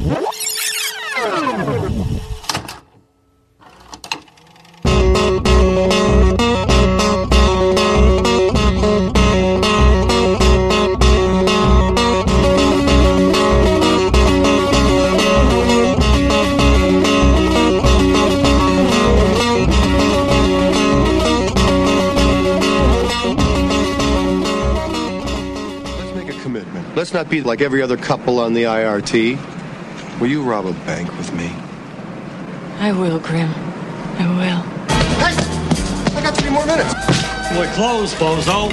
[0.00, 0.14] Let's
[26.14, 26.96] make a commitment.
[26.96, 29.57] Let's not be like every other couple on the IRT.
[30.20, 31.46] Will you rob a bank with me?
[32.80, 33.48] I will, Grim.
[34.18, 34.62] I will.
[35.22, 36.18] Hey!
[36.18, 36.92] I got three more minutes.
[37.54, 38.66] We're closed, bozo.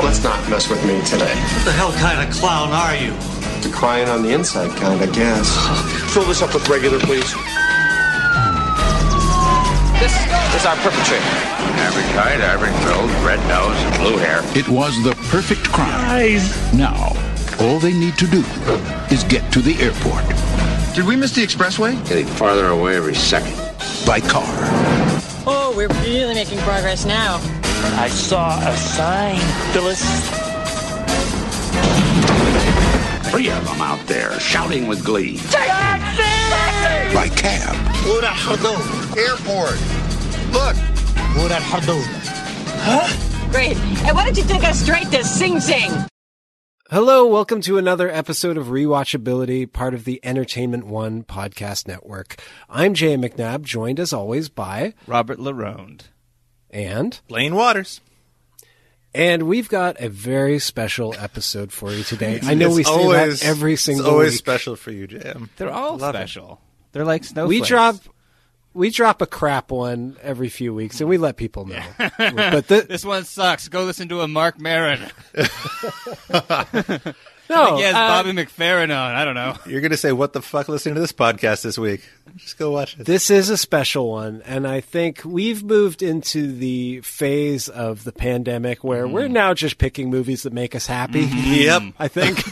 [0.00, 1.34] Let's not mess with me today.
[1.34, 3.10] What the hell kind of clown are you?
[3.62, 5.56] The crying on the inside kind, I guess.
[6.14, 7.34] Fill this up with regular, please.
[9.98, 10.14] This
[10.54, 11.24] is our perpetrator.
[11.82, 14.42] Average height, average build, red nose, and blue hair.
[14.56, 15.90] It was the perfect crime.
[15.90, 16.72] Guys.
[16.72, 17.12] Now,
[17.60, 18.40] all they need to do
[19.10, 20.24] is get to the airport
[20.94, 21.92] Did we miss the expressway?
[22.08, 23.54] Getting farther away every second.
[24.06, 24.44] by car.
[25.46, 27.40] Oh, we're really making progress now.
[27.98, 29.38] I saw a sign,
[29.72, 30.02] Phyllis.
[33.30, 35.38] Three of them out there shouting with glee.
[35.50, 37.14] Taxi!
[37.14, 37.74] By cab.
[38.06, 38.80] Ura Hardon.
[39.18, 39.78] Airport.
[40.52, 40.76] Look.
[41.36, 42.08] Murad Hardoon.
[43.52, 43.76] Great.
[44.06, 45.90] And why don't you take us straight to Sing Sing?
[46.90, 52.36] Hello, welcome to another episode of Rewatchability, part of the Entertainment One podcast network.
[52.70, 56.02] I'm Jay McNabb, joined as always by Robert Laronde.
[56.70, 58.00] and Blaine Waters.
[59.14, 62.40] and we've got a very special episode for you today.
[62.44, 64.38] I know It's we say always- that every single It's always week.
[64.38, 65.50] special for you, Jam.
[65.58, 66.18] They're all Love it.
[66.18, 66.60] special.
[66.92, 67.60] They're like snowflakes.
[67.60, 67.96] we drop
[68.78, 71.82] we drop a crap one every few weeks, and we let people know.
[71.98, 73.68] but the, This one sucks.
[73.68, 75.00] Go listen to a Marc Maron.
[77.50, 79.14] no, He has uh, Bobby McFerrin on.
[79.14, 79.56] I don't know.
[79.66, 82.02] You're going to say, what the fuck listening to this podcast this week?
[82.36, 83.06] Just go watch it.
[83.06, 88.12] This is a special one, and I think we've moved into the phase of the
[88.12, 89.14] pandemic where Mm-hmm.
[89.14, 91.24] we're now just picking movies that make us happy.
[91.28, 91.82] Yep.
[91.98, 92.42] I think.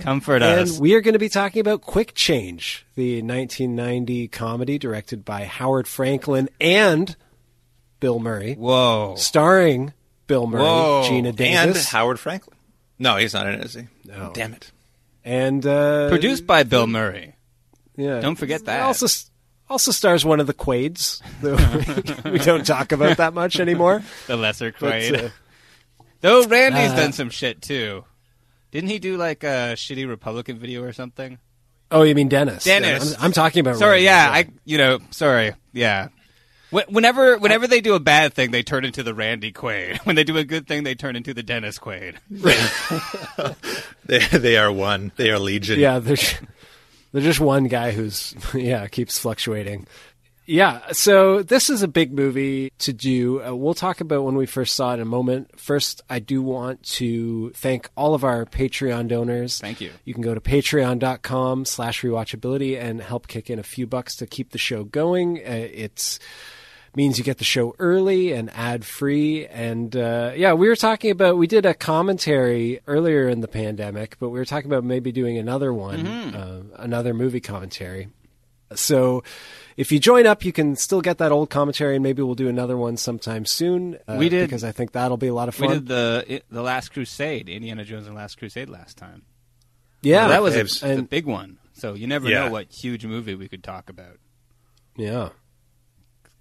[0.00, 0.78] Comfort and us.
[0.78, 5.86] we are going to be talking about Quick Change, the 1990 comedy directed by Howard
[5.88, 7.14] Franklin and
[8.00, 9.14] Bill Murray, Whoa.
[9.16, 9.92] starring
[10.28, 11.02] Bill Murray, Whoa.
[11.06, 12.56] Geena Davis, and Howard Franklin.
[12.98, 13.86] No, he's not in it, is he?
[14.04, 14.32] No.
[14.34, 14.70] Damn it.
[15.24, 17.34] and uh, Produced by Bill Murray.
[17.96, 18.82] Yeah, Don't forget that.
[18.82, 19.06] Also,
[19.68, 24.02] also stars one of the Quaids that we, don't talk about that much anymore.
[24.26, 25.24] The lesser But, Quaid.
[25.26, 25.28] uh,
[26.20, 28.04] Though Randy's uh, done some shit too.
[28.70, 31.38] Didn't he do like a shitty Republican video or something?
[31.90, 32.64] Oh, you mean Dennis?
[32.64, 33.14] Dennis.
[33.16, 33.76] I'm, I'm talking about.
[33.76, 36.08] Sorry, Randy, yeah, I you know, sorry, yeah.
[36.70, 39.98] Wh- Whenever, whenever they do a bad thing, they turn into the Randy Quaid.
[40.04, 42.16] When they do a good thing, they turn into the Dennis Quaid.
[44.06, 45.12] They, they are one.
[45.16, 45.78] They are legion.
[45.78, 46.34] Yeah, there's
[47.12, 49.86] there's just one guy who's yeah keeps fluctuating.
[50.46, 53.42] Yeah, so this is a big movie to do.
[53.44, 55.60] Uh, we'll talk about when we first saw it in a moment.
[55.60, 59.60] First, I do want to thank all of our Patreon donors.
[59.60, 59.90] Thank you.
[60.06, 64.26] You can go to patreon.com slash rewatchability and help kick in a few bucks to
[64.26, 65.36] keep the show going.
[65.36, 66.18] Uh, it's
[66.96, 69.46] means you get the show early and ad free.
[69.46, 74.16] And uh, yeah, we were talking about we did a commentary earlier in the pandemic,
[74.18, 78.08] but we were talking about maybe doing another one, uh, another movie commentary.
[78.74, 79.22] So
[79.78, 82.48] if you join up, you can still get that old commentary, and maybe we'll do
[82.48, 83.96] another one sometime soon.
[84.06, 85.68] Uh, We did- because I think that'll be a lot of fun.
[85.68, 89.22] We did the the Last Crusade, Indiana Jones and the Last Crusade last time.
[90.02, 90.82] yeah, that was Faves.
[90.82, 91.58] a, a big one.
[91.72, 92.46] So you never Yeah.
[92.46, 94.18] know what huge movie we could talk about.
[94.96, 95.30] yeah.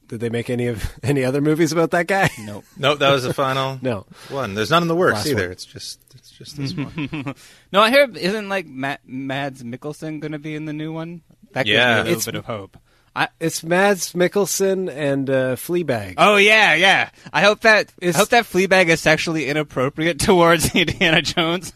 [0.07, 2.29] Did they make any of any other movies about that guy?
[2.39, 2.63] Nope.
[2.77, 4.05] Nope, that was the final No.
[4.29, 4.53] one.
[4.55, 5.41] There's none in the works Last either.
[5.43, 5.51] one.
[5.51, 7.35] It's just it's just this one.
[7.73, 11.21] No, I hear isn't like Matt, Mads Mikkelsen going to be in the new one?
[11.51, 11.85] That gives Yeah.
[11.87, 12.77] me a little It's- bit of hope.
[13.15, 16.13] I, It's Mads Mikkelsen and uh, Fleabag.
[16.19, 17.09] oh yeah, yeah.
[17.33, 21.73] I hope that It's- I hope that Fleabag is sexually inappropriate towards Indiana Jones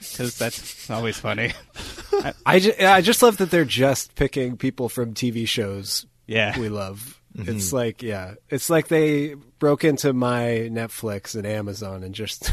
[0.00, 1.52] because that's always funny.
[2.46, 6.58] I, ju- I just love that they're just picking people from TV shows Yeah.
[6.58, 7.15] we love.
[7.38, 12.50] It's like, yeah, it's like they broke into my Netflix and Amazon and just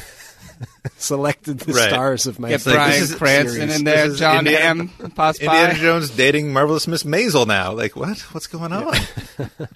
[0.97, 1.89] selected the Right.
[1.89, 3.75] stars of my Get like, Brian this is- Cranston series.
[3.79, 5.79] in there, John Indiana- Hamm pops Indiana by.
[5.79, 7.73] Jones dating marvelous Miss Maisel now.
[7.73, 8.19] Like what?
[8.33, 8.95] What's going on?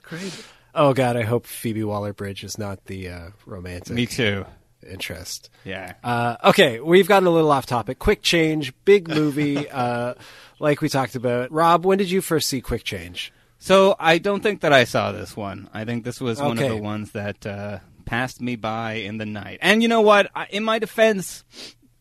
[0.03, 0.45] Great.
[0.79, 4.45] Oh God, I hope Phoebe Waller-Bridge is not the uh, romantic Me too.
[4.87, 5.49] interest.
[5.65, 5.93] Yeah.
[6.03, 7.97] Uh, okay, we've gotten a little off topic.
[7.97, 10.13] Quick Change, big movie, uh,
[10.59, 11.51] like we talked about.
[11.51, 13.33] Rob, when did you first see Quick Change?
[13.59, 15.69] So I don't think that I saw this one.
[15.73, 19.25] I think this was one of the ones that uh, passed me by in the
[19.25, 19.59] night.
[19.61, 20.29] And you know what?
[20.35, 21.43] I, in my defense,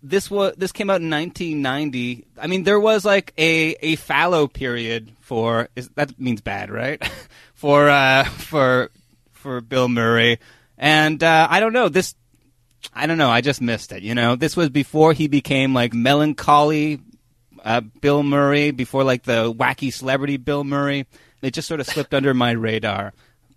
[0.03, 2.27] this was this came out in 1990.
[2.41, 7.03] I mean, there was like a a fallow period for is, that means bad, right?
[7.55, 8.91] for uh, for
[9.33, 10.39] for Bill Murray,
[10.79, 12.15] and uh, I don't know this.
[12.95, 13.31] I don't know.
[13.31, 14.03] I just missed it.
[14.03, 17.01] You know, this was before he became like melancholy
[17.65, 21.07] uh, Bill Murray, before like the wacky celebrity Bill Murray.
[21.43, 23.13] It just sort of slipped under my radar.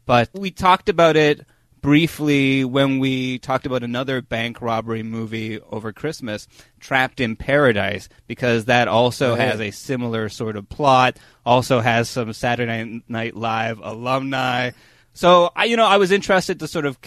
[0.06, 1.46] But we talked about it
[1.81, 6.48] briefly when we talked about another bank robbery movie over Christmas,
[6.80, 9.48] Trapped in Paradise, because that also Right.
[9.48, 14.72] has a similar sort of plot, also has some Saturday Night Live alumni.
[15.14, 16.98] So I, you know, I was interested to sort of,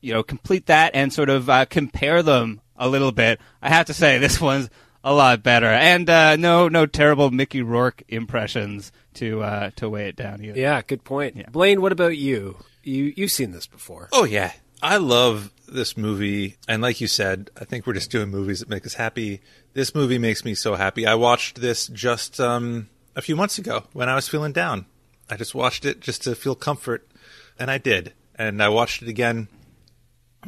[0.00, 3.40] you know, complete that and sort of uh, compare them a little bit.
[3.62, 4.68] I have to say this one's
[5.04, 10.08] a lot better, and uh, no, no terrible Mickey Rourke impressions to uh, to weigh
[10.08, 10.58] it down either.
[10.58, 11.50] Yeah, good point.
[11.52, 12.58] Blaine, what about you?
[12.82, 14.08] You you've seen this before?
[14.12, 18.30] Oh yeah, I love this movie, and like you said, I think we're just doing
[18.30, 19.40] movies that make us happy.
[19.74, 21.06] This movie makes me so happy.
[21.06, 24.86] I watched this just um, a few months ago when I was feeling down.
[25.30, 27.08] I just watched it just to feel comfort,
[27.58, 28.12] and I did.
[28.34, 29.48] And I watched it again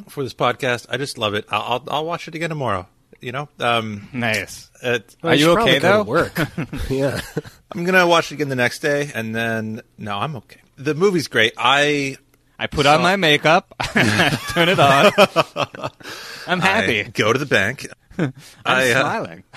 [0.09, 0.87] for this podcast.
[0.91, 1.45] I just love it.
[1.49, 2.89] I'll I'll, I'll watch it again tomorrow.
[3.25, 4.71] You know, um, Nice.
[4.83, 6.11] it, Are you should probably okay go to though?
[6.11, 6.39] Work.
[6.91, 7.21] yeah.
[7.75, 10.61] I'm gonna watch it again the next day, and then no, I'm okay.
[10.77, 11.55] The movie's great.
[11.57, 12.19] I
[12.59, 15.11] I put on my makeup, turn it on.
[16.47, 17.05] I'm I happy.
[17.05, 17.87] go to the bank.
[18.19, 18.33] I'm
[18.65, 19.45] I, uh, smiling.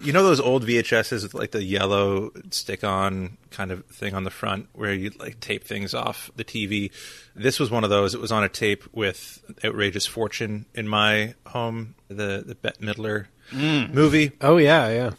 [0.00, 4.30] You know those old VHSs with like the yellow stick-on kind of thing on the
[4.30, 6.90] front where you like tape things off the TV.
[7.34, 8.14] This was one of those.
[8.14, 13.26] It was on a tape with "Outrageous Fortune" in my home, the the Bette Midler
[13.52, 15.10] movie, Oh yeah, yeah.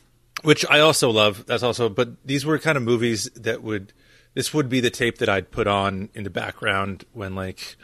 [0.44, 1.46] which I also love.
[1.46, 3.94] That's also, but these were kind of movies that would.
[4.34, 7.76] This would be the tape that I'd put on in the background when like.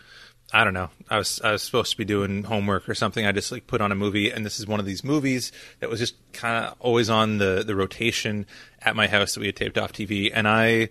[0.53, 0.89] I don't know.
[1.09, 3.25] I was I was supposed to be doing homework or something.
[3.25, 5.89] I just like put on a movie, and this is one of these movies that
[5.89, 8.45] was just kind of always on the the rotation
[8.81, 10.89] at my house that we had taped off TV, and I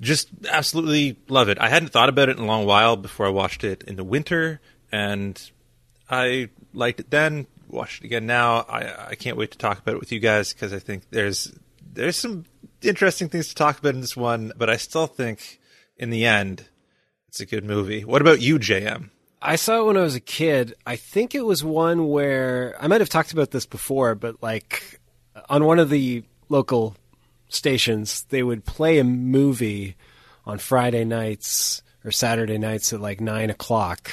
[0.00, 1.58] just absolutely love it.
[1.60, 4.04] I hadn't thought about it in a long while before I watched it in the
[4.04, 4.60] winter,
[4.92, 5.40] and
[6.08, 7.46] I liked it then.
[7.68, 8.58] Watched it again now.
[8.68, 11.52] I I can't wait to talk about it with you guys because I think there's
[11.92, 12.44] there's some
[12.80, 15.58] interesting things to talk about in this one, but I still think
[15.96, 16.66] in the end
[17.32, 18.04] it's a good movie.
[18.04, 19.08] What about you, JM?
[19.40, 20.74] I saw it when I was a kid.
[20.86, 25.00] I think it was one where I might have talked about this before, but like
[25.48, 26.94] on one of the local
[27.48, 29.96] stations, they would play a movie
[30.44, 34.10] on Friday nights or Saturday nights at like nine o'clock,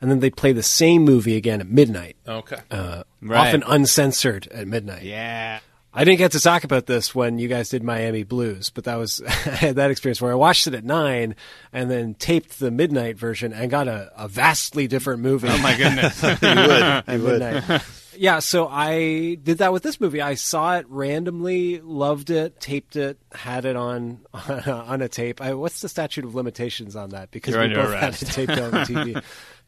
[0.00, 2.56] and then they'd play the same movie again at midnight, Okay.
[2.68, 3.46] Uh, right.
[3.46, 5.04] often uncensored at midnight.
[5.04, 5.60] yeah.
[5.96, 8.96] I didn't get to talk about this when you guys did Miami Blues, but that
[8.96, 11.36] was I had that experience where I watched it at nine
[11.72, 15.48] and then taped the midnight version and got a, a vastly different movie.
[15.50, 16.22] Oh my goodness.
[16.22, 16.42] you would.
[16.42, 17.82] at You would.
[18.18, 20.20] yeah, so I did that with this movie.
[20.20, 25.40] I saw it randomly, loved it, taped it, had it on on a tape.
[25.40, 27.30] I, what's the statute of limitations on that?
[27.30, 29.22] Because You're we under both had it taped on the TV.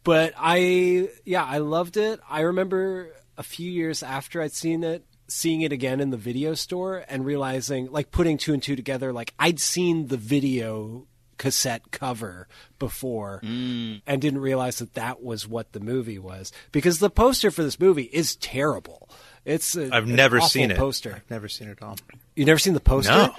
[0.04, 2.20] but I, yeah, I loved it.
[2.28, 6.54] I remember a few years after I'd seen it, seeing it again in the video
[6.54, 9.12] store and realizing, like, putting two and two together.
[9.12, 11.06] Like, I'd seen the video
[11.38, 14.02] cassette cover before mm.
[14.06, 17.78] and didn't realize that that was what the movie was because the poster for this
[17.78, 19.08] movie is terrible.
[19.44, 20.76] It's a, I've an never awful seen it.
[20.76, 21.14] Poster.
[21.14, 21.97] I've never seen it at all.
[22.35, 23.12] You never seen the poster?
[23.12, 23.35] No.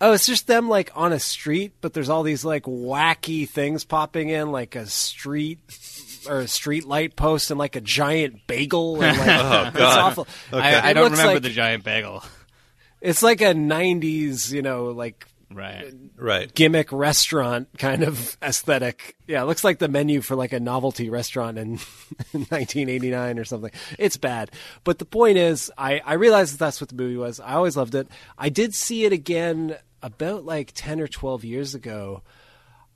[0.00, 3.84] Oh, it's just them like on a street, but there's all these like wacky things
[3.84, 5.58] popping in, like a street
[6.28, 9.02] or a street light post and like a giant bagel.
[9.02, 9.98] And, like, Oh, It's God.
[9.98, 10.26] awful.
[10.52, 12.22] I, I don't remember like- the giant bagel.
[13.00, 15.92] It's like a '90s, you know, like Right.
[16.16, 16.52] Right.
[16.52, 19.14] gimmick restaurant kind of aesthetic.
[19.28, 21.78] Yeah, it looks like the menu for like a novelty restaurant in
[22.32, 23.70] 1989 or something.
[23.98, 24.50] It's bad.
[24.84, 27.40] But the point is, I, I realized that that's what the movie was.
[27.40, 28.08] I always loved it.
[28.38, 32.22] I did see it again about like 10 or 12 years ago.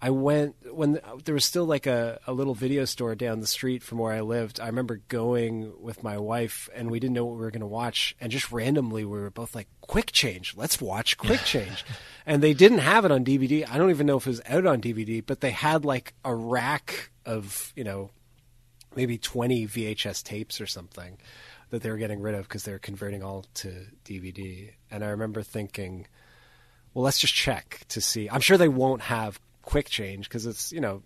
[0.01, 3.83] I went when there was still like a, a little video store down the street
[3.83, 4.61] from where I lived.
[4.61, 7.67] I remember going with my wife and we didn't know what we were going to
[7.67, 8.15] watch.
[8.21, 11.85] And just randomly, we were both like, Quick Change, let's watch Quick Change.
[12.27, 13.69] and they didn't have it on DVD.
[13.69, 16.33] I don't even know if it was out on DVD, but they had like a
[16.33, 18.11] rack of, you know,
[18.95, 21.19] maybe 20 VHS tapes or something
[21.71, 24.71] that they were getting rid of because they were converting all to DVD.
[24.93, 26.07] And I remember thinking,
[26.95, 28.31] well, let's just check to see.
[28.31, 31.03] I'm sure they won't have quick change because it's, you know,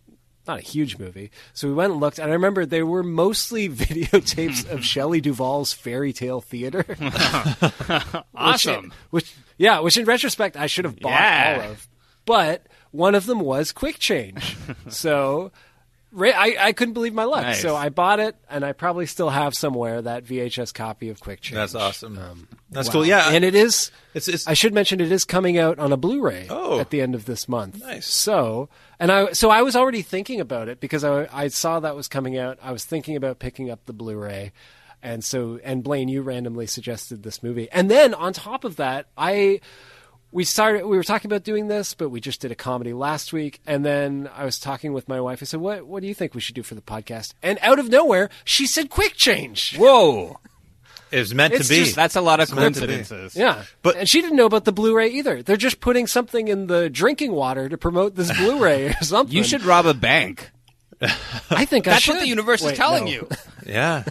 [0.46, 1.30] not a huge movie.
[1.52, 5.72] So we went and looked, and I remember they were mostly videotapes of Shelley Duvall's
[5.72, 6.84] Fairy Tale Theater.
[8.34, 8.92] Awesome.
[9.10, 11.60] Which, which, yeah, which in retrospect I should have bought Yeah.
[11.64, 11.88] all of.
[12.24, 14.56] But one of them was Quick Change.
[14.88, 15.52] so
[16.14, 17.42] I, I couldn't believe my luck.
[17.42, 17.62] Nice.
[17.62, 21.40] So I bought it, and I probably still have somewhere that VHS copy of Quick
[21.40, 21.56] Change.
[21.56, 22.18] That's awesome.
[22.18, 22.92] Um, That's Wow.
[22.92, 23.06] cool.
[23.06, 23.90] Yeah, and it is.
[24.14, 26.80] It's, it's I should mention it is coming out on a Blu-ray Oh.
[26.80, 27.80] at the end of this month.
[27.80, 28.06] Nice.
[28.06, 28.68] So,
[29.00, 32.08] and I so I was already thinking about it because I I saw that was
[32.08, 32.58] coming out.
[32.62, 34.52] I was thinking about picking up the Blu-ray,
[35.02, 39.06] and so and Blaine, you randomly suggested this movie, and then on top of that,
[39.16, 39.60] I.
[40.32, 40.86] We started.
[40.86, 43.84] We were talking about doing this, but we just did a comedy last week, and
[43.84, 45.40] then I was talking with my wife.
[45.42, 45.86] I said, "What?
[45.86, 48.66] What do you think we should do for the podcast?" And out of nowhere, she
[48.66, 50.38] said, "Quick change." Whoa.
[51.10, 51.80] it was meant It's to be.
[51.84, 53.36] just- That's a lot of coincidences.
[53.36, 55.42] Yeah, But- and she didn't know about the Blu-ray either.
[55.42, 59.36] They're just putting something in the drinking water to promote this Blu-ray or something.
[59.36, 60.50] You should rob a bank.
[61.50, 62.12] I think I That's should.
[62.14, 63.10] what the universe Wait, is telling no.
[63.10, 63.28] you.
[63.66, 64.04] Yeah.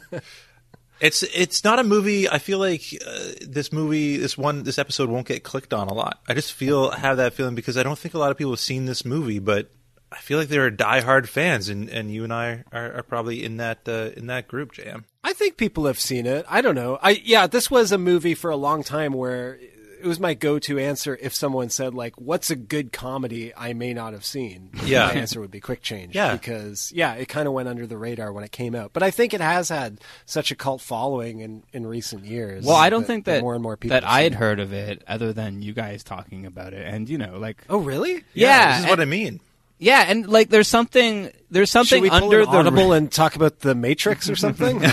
[1.02, 2.30] It's it's not a movie.
[2.30, 5.94] I feel like uh, this movie, this one, this episode won't get clicked on a
[5.94, 6.22] lot.
[6.30, 8.60] I just feel have that feeling because I don't think a lot of people have
[8.60, 9.72] seen this movie, but
[10.12, 13.44] I feel like there are diehard fans, and, and you and I are, are probably
[13.44, 15.06] in that uh, in that group, Jam.
[15.24, 16.46] I think people have seen it.
[16.48, 17.00] I don't know.
[17.02, 19.60] I yeah, this was a movie for a long time where
[20.04, 23.94] it was my go-to answer if someone said like, "What's a good comedy I may
[23.94, 25.08] not have seen?" Yeah.
[25.08, 26.16] my answer would be Quick Change.
[26.16, 26.34] Yeah.
[26.34, 28.92] because yeah, it kind of went under the radar when it came out.
[28.94, 32.66] But I think it has had such a cult following in, in recent years.
[32.66, 35.04] Well, I don't think that more and more people that I had heard of it
[35.08, 38.24] other than you guys talking about it, and you know, like Oh, really?
[38.34, 39.40] yeah, this is and- what I mean.
[39.80, 43.12] yeah, and like there's something there's Should something we pull under an the audible and
[43.12, 44.82] talk about the Matrix or something?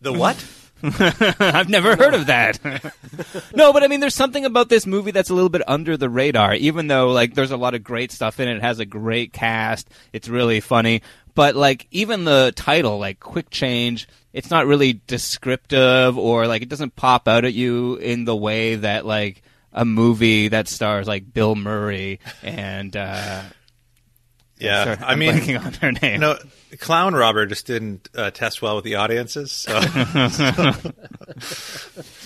[0.00, 0.36] The what?
[1.38, 2.58] I've never heard of that.
[3.54, 6.08] no, but I mean, there's something about this movie that's a little bit under the
[6.08, 8.56] radar, even though like there's a lot of great stuff in it.
[8.56, 9.88] It has a great cast.
[10.12, 11.02] It's really funny,
[11.34, 16.68] but like even the title, like Quick Change, it's not really descriptive or like it
[16.68, 21.32] doesn't pop out at you in the way that like a movie that stars like
[21.32, 23.42] Bill Murray and uh,
[24.64, 26.20] Yeah, sorry, I I'm mean, blanking on her name.
[26.20, 26.36] no,
[26.78, 29.52] Clown Robber just didn't uh, test well with the audiences.
[29.52, 29.78] So,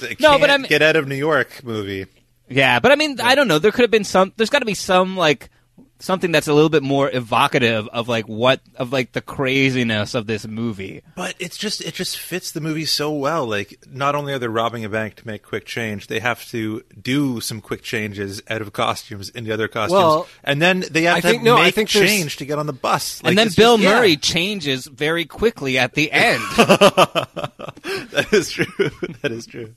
[0.00, 2.06] The No, but I mean- get out of New York movie.
[2.48, 3.58] Yeah, but I mean, I don't know.
[3.58, 4.32] There could have been some.
[4.36, 5.50] There's got to be some like
[5.98, 10.26] something that's a little bit more evocative of like what of like the craziness of
[10.26, 11.02] this movie.
[11.14, 13.46] But it's just it just fits the movie so well.
[13.46, 16.82] Like not only are they robbing a bank to make quick change, they have to
[17.00, 21.16] do some quick changes out of costumes into other costumes, Well, and then they have
[21.16, 23.22] I to think- no, I make think there's- change to get on the bus.
[23.22, 23.98] Like, and then Bill just- yeah.
[23.98, 26.42] Murray changes very quickly at the end.
[26.56, 28.66] that is true.
[29.22, 29.74] that is true.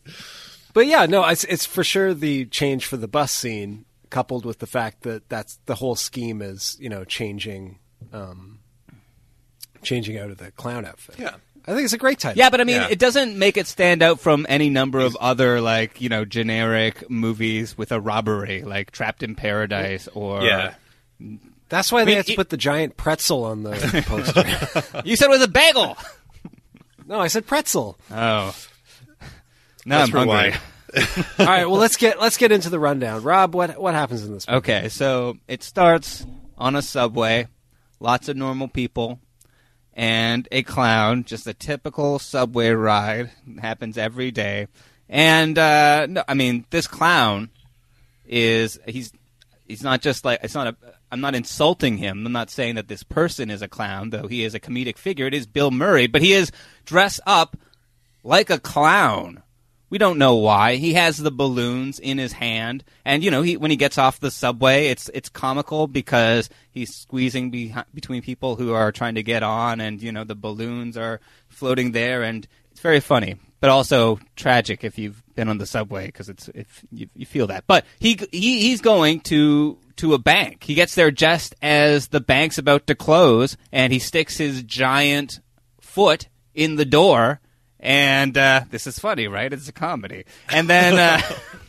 [0.73, 4.59] But yeah, no, it's it's for sure the change for the bus scene, coupled with
[4.59, 7.79] the fact that that's the whole scheme is you know changing,
[8.13, 8.59] um,
[9.81, 11.15] changing out of the clown outfit.
[11.19, 11.35] Yeah.
[11.67, 12.37] I think it's a great title.
[12.39, 12.87] yeah, but I mean, Yeah.
[12.89, 17.09] it doesn't make it stand out from any number of other like you know generic
[17.09, 20.73] movies with a robbery, like Trapped in Paradise or Yeah.
[21.67, 23.71] that's why they mean, had to it- put the giant pretzel on the
[24.07, 25.01] poster.
[25.05, 25.97] You said it was a bagel.
[27.05, 27.97] no, I said pretzel.
[28.09, 28.55] Oh.
[29.85, 30.59] Now That's I'm for hungry.
[31.39, 33.21] All right, well let's get let's get into the rundown.
[33.23, 34.47] Rob, what what happens in this?
[34.47, 34.57] Movie?
[34.57, 36.25] Okay, so it starts
[36.57, 37.47] on a subway,
[37.99, 39.19] lots of normal people,
[39.93, 41.23] and a clown.
[41.23, 43.31] Just a typical subway ride
[43.61, 44.67] happens every day.
[45.07, 47.49] And uh, no, I mean, this clown
[48.25, 49.11] is he's
[49.67, 50.75] he's not just like it's not a.
[51.11, 52.25] I'm not insulting him.
[52.25, 55.25] I'm not saying that this person is a clown, though he is a comedic figure.
[55.25, 56.51] It is Bill Murray, but he is
[56.85, 57.57] dressed up
[58.23, 59.41] like a clown.
[59.89, 60.75] We don't know why.
[60.75, 64.19] He has the balloons in his hand, and you know, he when he gets off
[64.19, 69.23] the subway, it's it's comical because he's squeezing behi- between people who are trying to
[69.23, 73.69] get on, and you know, the balloons are floating there, and it's very funny, but
[73.69, 77.65] also tragic if you've been on the subway because it's if you, you feel that.
[77.65, 80.63] But he he he's going to to a bank.
[80.63, 85.39] He gets there just as the bank's about to close, and he sticks his giant
[85.81, 87.41] foot in the door.
[87.79, 89.51] And uh, this is funny, right?
[89.51, 90.25] It's a comedy.
[90.49, 91.21] And then, uh,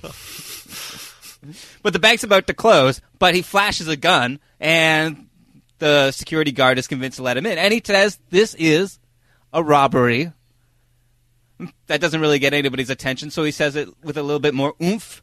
[1.83, 5.29] but the bank's about to close, but he flashes a gun, and
[5.79, 7.59] the security guard is convinced to let him in.
[7.59, 8.99] And he says, This is
[9.53, 10.33] a robbery.
[11.87, 14.75] That doesn't really get anybody's attention, so he says it with a little bit more
[14.83, 15.23] oomph.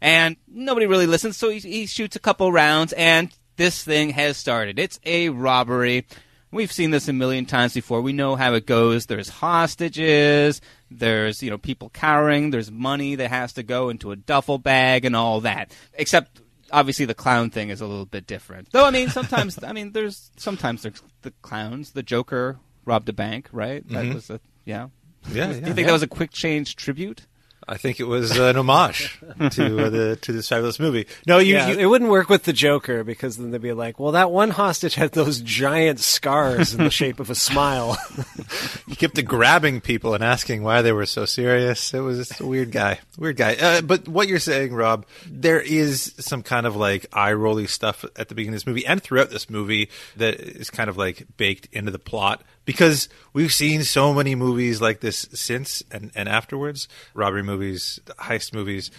[0.00, 4.36] And nobody really listens, so he, he shoots a couple rounds, and this thing has
[4.36, 4.78] started.
[4.78, 6.06] It's a robbery.
[6.54, 8.00] We've seen this a million times before.
[8.00, 9.06] We know how it goes.
[9.06, 10.60] There's hostages.
[10.90, 12.50] There's you know people cowering.
[12.50, 15.76] There's money that has to go into a duffel bag and all that.
[15.94, 18.68] Except obviously the clown thing is a little bit different.
[18.72, 21.90] Though I mean sometimes I mean there's sometimes there's the clowns.
[21.90, 23.86] The Joker robbed a bank, right?
[23.88, 24.14] That Mhm.
[24.14, 24.88] was a yeah.
[25.32, 25.86] Yeah, Do you think yeah.
[25.86, 27.26] that was a quick change tribute?
[27.66, 29.18] I think it was an homage
[29.52, 31.06] to uh, the to this fabulous movie.
[31.26, 33.98] No, you, yeah, you it wouldn't work with the Joker because then they'd be like,
[33.98, 37.96] "Well, that one hostage had those giant scars in the shape of a smile."
[38.88, 41.94] he kept grabbing people and asking why they were so serious.
[41.94, 43.54] It was a weird guy, weird guy.
[43.54, 48.04] Uh, but what you're saying, Rob, there is some kind of like eye rolly stuff
[48.16, 51.26] at the beginning of this movie and throughout this movie that is kind of like
[51.36, 56.28] baked into the plot because we've seen so many movies like this since and, and
[56.28, 58.90] afterwards, robbery movies, heist movies,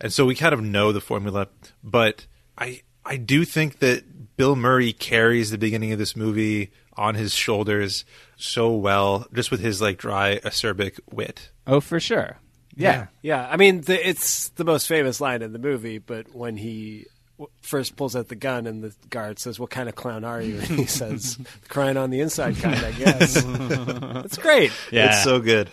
[0.00, 1.48] and so we kind of know the formula.
[1.82, 2.26] But
[2.58, 7.34] I I do think that Bill Murray carries the beginning of this movie on his
[7.34, 8.04] shoulders
[8.36, 11.50] so well, just with his like dry acerbic wit.
[11.66, 12.38] Oh, for sure.
[12.76, 13.06] Yeah.
[13.22, 13.46] yeah.
[13.48, 15.98] I mean, the, it's the most famous line in the movie.
[15.98, 17.13] But when he w-
[17.60, 20.58] first pulls out the gun and the guard says, "What kind of clown are you?"
[20.68, 21.38] and he says,
[21.68, 23.44] "Crying on the inside kind, I guess."
[24.24, 24.72] It's great.
[24.90, 25.08] Yeah.
[25.08, 25.68] It's so good.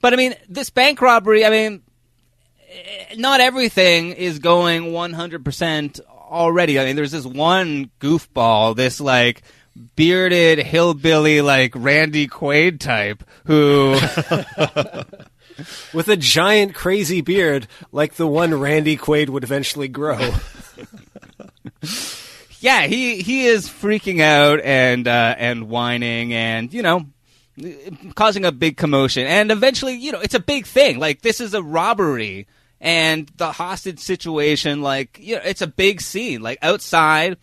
[0.00, 1.82] But I mean, this bank robbery, I mean,
[3.16, 6.78] not everything is going 100% already.
[6.78, 9.42] I mean, there's this one goofball, this like
[9.96, 13.98] bearded hillbilly, like Randy Quaid type who.
[15.92, 20.18] with a giant crazy beard like the one Randy Quaid would eventually grow.
[22.60, 27.06] yeah, he he is freaking out and uh, and whining and you know
[28.14, 29.26] causing a big commotion.
[29.26, 30.98] And eventually you know it's a big thing.
[30.98, 32.46] Like this is a robbery.
[32.84, 36.42] And the hostage situation like you know it's a big scene.
[36.42, 37.36] Like outside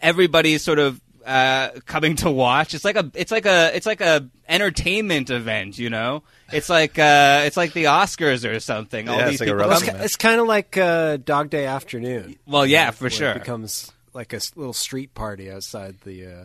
[0.00, 4.00] everybody's sort of uh, coming to watch it's like a it's like a it's like
[4.00, 6.22] a entertainment event you know
[6.52, 9.70] it's like uh it's like the oscars or something all Yeah, these it's like people
[9.72, 12.36] It's, Rough it's kind of like uh, Dog Day Afternoon.
[12.46, 16.44] well yeah for where sure It becomes like a little street party outside the uh,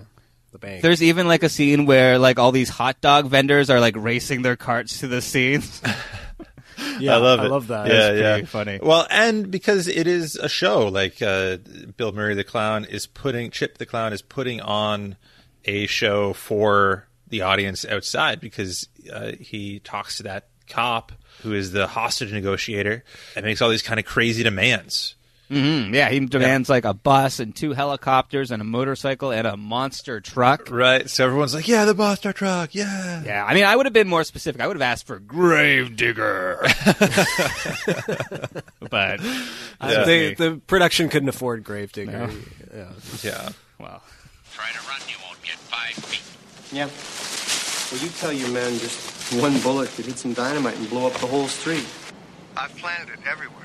[0.52, 0.82] the bank.
[0.84, 4.42] There's even like a scene where like all these hot dog vendors are like racing
[4.44, 5.82] their carts to the scenes.
[7.00, 7.44] yeah, I love it.
[7.44, 7.88] I love that.
[7.88, 8.46] Yeah, yeah.
[8.46, 8.80] funny.
[8.82, 11.58] Well, and because it is a show, like uh,
[11.98, 15.16] Bill Murray the clown is putting Chip the clown is putting on
[15.66, 21.12] a show for the audience outside because uh, he talks to that cop
[21.42, 23.04] who is the hostage negotiator
[23.36, 25.16] and makes all these kind of crazy demands.
[25.50, 29.56] Hmm Yeah, he demands like a bus and two helicopters and a motorcycle and a
[29.56, 30.70] monster truck.
[30.72, 31.10] Right.
[31.10, 34.08] So everyone's like, "Yeah, the Monster Truck, yeah." Yeah, I mean, I would have been
[34.08, 34.60] more specific.
[34.62, 36.60] I would have asked for grave digger.
[38.90, 40.04] but Yeah.
[40.06, 42.30] they- the production couldn't afford Gravedigger.
[42.76, 42.90] Yeah.
[43.24, 43.50] Yeah.
[43.80, 44.02] well,
[44.54, 46.24] Try to run, you won't get five feet.
[46.76, 46.86] Yeah.
[47.92, 51.14] Well, you tell your men just one bullet could hit some dynamite and blow up
[51.14, 51.86] the whole street.
[52.58, 53.65] I've planted it everywhere, you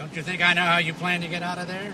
[0.00, 1.92] Don't you think I know how you plan to get out of there?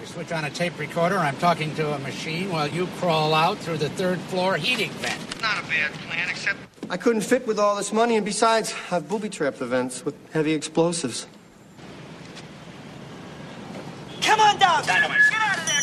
[0.00, 3.58] You switch on a tape recorder, I'm talking to a machine while you crawl out
[3.58, 5.18] through the third floor heating vent.
[5.42, 6.56] Not a bad plan, except
[6.88, 10.52] I couldn't fit with all this money, and besides, I've booby-trapped the vents with heavy
[10.52, 11.26] explosives.
[14.22, 15.18] Come on down, Dynamite.
[15.28, 15.82] Get out of there.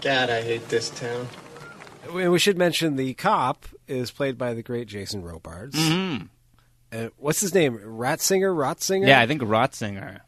[0.00, 1.28] God, I hate this town.
[2.12, 5.76] We we should mention the cop is played by the great Jason Robards.
[5.76, 6.28] Mhm.
[6.92, 7.78] Uh, what's his name?
[7.78, 8.54] Ratzinger?
[8.54, 9.06] Rotzinger?
[9.08, 10.20] yeah, I think Rotzinger.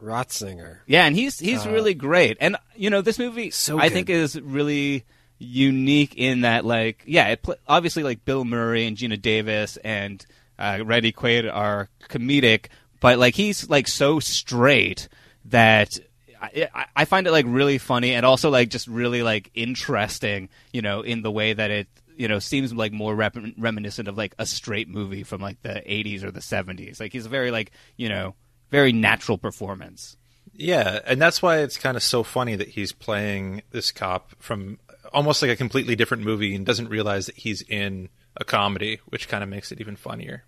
[0.00, 0.78] Rotzinger.
[0.86, 2.36] Yeah, and he's he's really great.
[2.40, 3.94] And you know, this movie So I good.
[3.94, 5.04] think is really
[5.38, 10.24] unique in that like yeah, it pl- obviously like Bill Murray and Geena Davis and
[10.58, 12.66] uh, Randy Quaid are comedic,
[13.00, 15.08] but like he's like so straight
[15.46, 15.98] that
[16.40, 20.48] I, I- I find it like really funny and also like just really like interesting,
[20.72, 24.16] you know, in the way that it you know seems like more rep- reminiscent of
[24.18, 27.00] like a straight movie from like the 80s or the 70s.
[27.00, 28.34] Like he's a very like, you know,
[28.70, 30.16] very natural performance.
[30.54, 34.78] Yeah, and that's why it's kind of so funny that he's playing this cop from
[35.12, 39.28] almost like a completely different movie and doesn't realize that he's in a comedy, which
[39.28, 40.44] kind of makes it even funnier.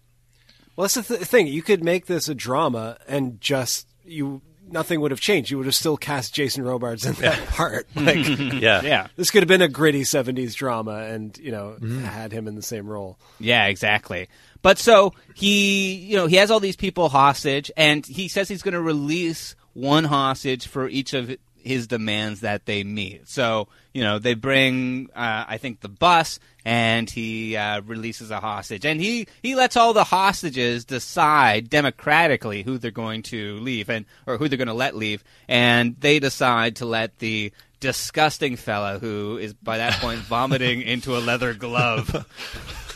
[0.74, 1.46] Well, that's the th- thing.
[1.46, 5.50] You could make this a drama and just you nothing would have changed.
[5.50, 7.86] You would have still cast Jason Robards in that part.
[7.94, 8.82] Like Yeah.
[8.82, 9.06] Yeah.
[9.16, 12.62] this could have been a gritty '70s drama, and you know had him in the
[12.62, 13.18] same role.
[13.38, 14.28] Yeah, exactly.
[14.62, 18.62] But so he, you know, he has all these people hostage, and he says he's
[18.62, 23.28] going to release one hostage for each of his demands that they meet.
[23.28, 28.40] So, you know, they bring, uh, I think, the bus, and he uh, releases a
[28.40, 33.88] hostage, and he he lets all the hostages decide democratically who they're going to leave
[33.90, 38.56] and or who they're going to let leave, and they decide to let the disgusting
[38.56, 42.26] fella who is by that point vomiting into a leather glove.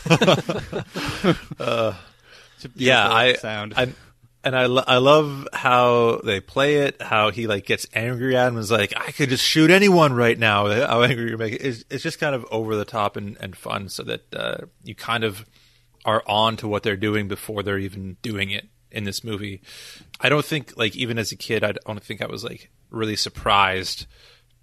[1.59, 1.95] A
[2.75, 3.73] yeah, I sound.
[3.75, 3.93] I,
[4.45, 7.01] and I, lo- I love how they play it.
[7.01, 8.53] How he like gets angry at him.
[8.55, 10.67] and Is like I could just shoot anyone right now.
[10.87, 11.61] How angry you make it.
[11.61, 14.95] It's, it's just kind of over the top and, and fun, so that uh, you
[14.95, 15.45] kind of
[16.05, 19.61] are on to what they're doing before they're even doing it in this movie.
[20.21, 23.15] I don't think like even as a kid, I don't think I was like really
[23.15, 24.05] surprised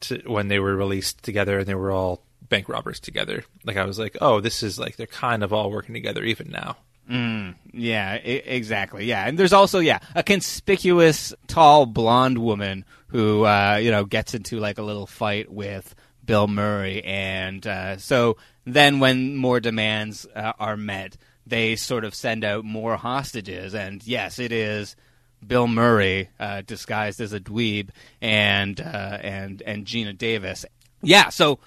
[0.03, 3.45] to when they were released together and they were all bank robbers together.
[3.65, 6.51] Like I was like, oh, this is like they're kind of all working together even
[6.51, 6.77] now.
[7.11, 9.05] Mm, yeah, I- exactly.
[9.07, 14.35] Yeah, and there's also yeah a conspicuous tall blonde woman who uh, you know gets
[14.35, 20.27] into like a little fight with Bill Murray, and uh, so then when more demands
[20.35, 24.97] uh, are met, they sort of send out more hostages, and yes, it is.
[25.45, 27.89] Bill Murray, uh, disguised as a dweeb,
[28.21, 30.65] and uh, and and Geena Davis.
[31.03, 31.59] Yeah, so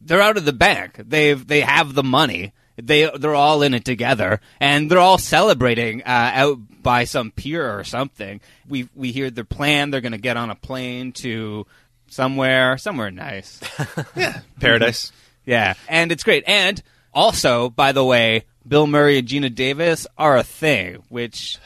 [0.00, 0.94] they're out of the bank.
[1.04, 2.52] They've they have the money.
[2.76, 7.78] They they're all in it together, and they're all celebrating uh, out by some pier
[7.78, 8.40] or something.
[8.68, 9.90] We we hear their plan.
[9.90, 11.66] They're going to get on a plane to
[12.08, 13.60] somewhere somewhere nice.
[14.16, 15.12] yeah, Paradise.
[15.44, 16.44] yeah, and it's great.
[16.46, 16.82] And
[17.14, 21.58] also, by the way, Bill Murray and Geena Davis are a thing, which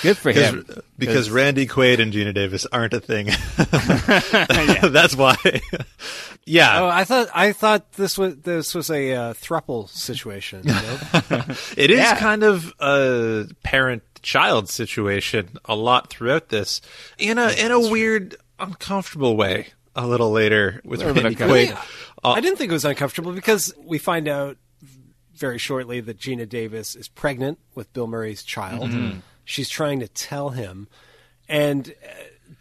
[0.00, 0.66] good for him.
[0.98, 3.26] because Randy Quaid and Geena Davis aren't a thing.
[4.92, 5.36] That's why.
[6.46, 10.62] yeah, Oh, I thought I thought this was this was a uh, thruple situation.
[10.64, 10.98] You know?
[11.76, 12.16] it is Yeah.
[12.18, 16.80] kind of a parent-child situation a lot throughout this,
[17.18, 19.68] in a in a weird, uncomfortable way.
[19.94, 21.76] A little later with Little bit Randy uncomfortable.
[21.82, 21.86] Quaid.
[22.24, 24.56] Uh, I didn't think it was uncomfortable because we find out
[25.34, 28.88] very shortly that Geena Davis is pregnant with Bill Murray's child.
[28.90, 29.18] Mm-hmm.
[29.44, 30.88] She's trying to tell him,
[31.48, 32.12] and uh,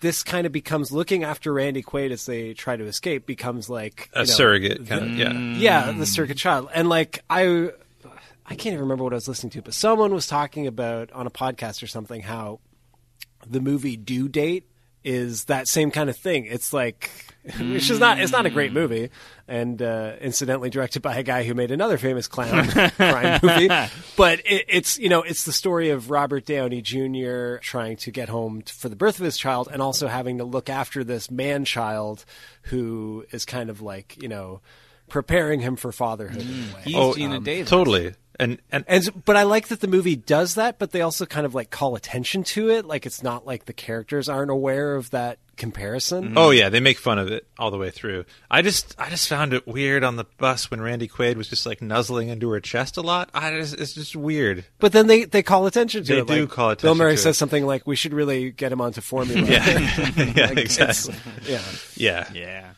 [0.02, 4.10] this kind of becomes looking after Randy Quaid as they try to escape becomes like
[4.14, 5.32] a know, surrogate kind of yeah.
[5.32, 6.70] Yeah, the surrogate child.
[6.74, 7.72] And like I
[8.46, 11.28] I can't even remember what I was listening to, but someone was talking about on
[11.28, 12.60] a podcast or something how
[13.48, 14.68] the movie Due Date
[15.04, 16.46] is that same kind of thing.
[16.46, 17.10] It's like
[17.44, 19.10] it's just not it's not a great movie
[19.48, 23.68] and uh, incidentally directed by a guy who made another famous clown crime movie.
[24.16, 27.56] But it, it's you know it's the story of Robert Downey Jr.
[27.58, 30.44] trying to get home t- for the birth of his child and also having to
[30.44, 32.24] look after this man child
[32.64, 34.62] who is kind of like you know
[35.10, 36.82] preparing him for fatherhood in a way.
[36.86, 37.70] He's Oh, Geena um, Davis.
[37.70, 38.14] totally.
[38.40, 41.46] And and And but I like that the movie does that, but they also kind
[41.46, 42.86] of like call attention to it.
[42.86, 46.30] Like it's not like the characters aren't aware of that comparison.
[46.30, 46.38] Mm-hmm.
[46.38, 48.26] Oh yeah, they make fun of it all the way through.
[48.50, 51.66] I just I just found it weird on the bus when Randy Quaid was just
[51.66, 53.30] like nuzzling into her chest a lot.
[53.34, 54.66] I just it's just weird.
[54.80, 56.28] But then they, they call attention to They it.
[56.28, 56.88] They do like, call attention.
[56.88, 57.40] Bill Murray to says it.
[57.40, 59.68] something like, "We should really get him onto formula." Yeah,
[60.18, 61.16] yeah, Like, exactly.
[61.46, 61.62] Yeah.
[61.96, 62.70] Yeah, Yeah,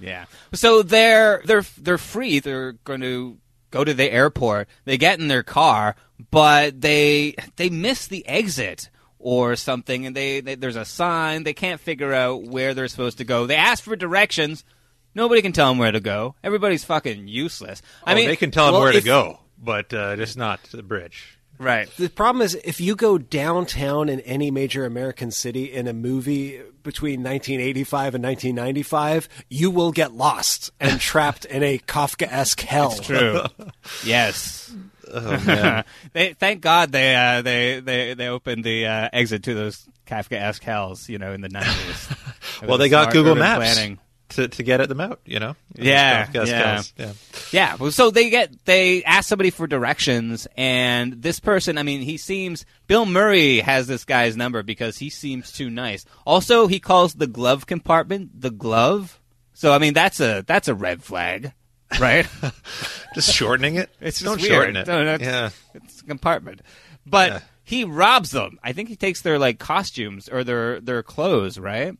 [0.00, 0.24] yeah.
[0.54, 2.40] So they're they're they're free.
[2.40, 3.38] They're going to
[3.72, 4.68] go to the airport.
[4.84, 5.96] They get in their car,
[6.30, 11.42] but they they miss the exit or something, and they, they there's a sign.
[11.42, 13.46] They can't figure out where they're supposed to go.
[13.46, 14.64] They ask for directions.
[15.14, 16.36] Nobody can tell them where to go.
[16.42, 17.82] Everybody's fucking useless.
[18.04, 20.36] I I mean, Oh, they can tell them well, where to go, but uh, just
[20.38, 21.38] not to the bridge.
[21.58, 21.88] right.
[21.98, 26.60] The problem is if you go downtown in any major American city in a movie
[26.82, 32.92] between 1985 and 1995, you will get lost and trapped in a Kafka-esque hell.
[32.92, 33.42] True.
[34.04, 34.74] yes.
[35.12, 39.54] Oh man, they thank God they uh, they they they opened the uh, exit to
[39.54, 42.08] those Kafka-esque hells, you know, in the nineties.
[42.66, 43.78] well they got Google Maps
[44.32, 45.20] to to get at them out.
[45.24, 46.82] You know, Yeah, yeah.
[46.96, 47.12] yeah.
[47.52, 52.00] Yeah, well, so they get they ask somebody for directions, and this person, I mean,
[52.02, 56.04] he seems Bill Murray has this guy's number because he seems too nice.
[56.26, 59.18] Also, he calls the glove compartment the glove.
[59.54, 61.52] So I mean, that's a that's a red flag,
[62.00, 62.26] right?
[63.14, 63.90] Just shortening it.
[64.00, 64.50] It's just don't weird.
[64.52, 64.86] shorten it.
[64.86, 66.62] No, no, it's- yeah, it's a compartment.
[67.04, 67.40] But Yeah.
[67.64, 68.58] he robs them.
[68.64, 71.94] I think he takes their like costumes or their their clothes, right?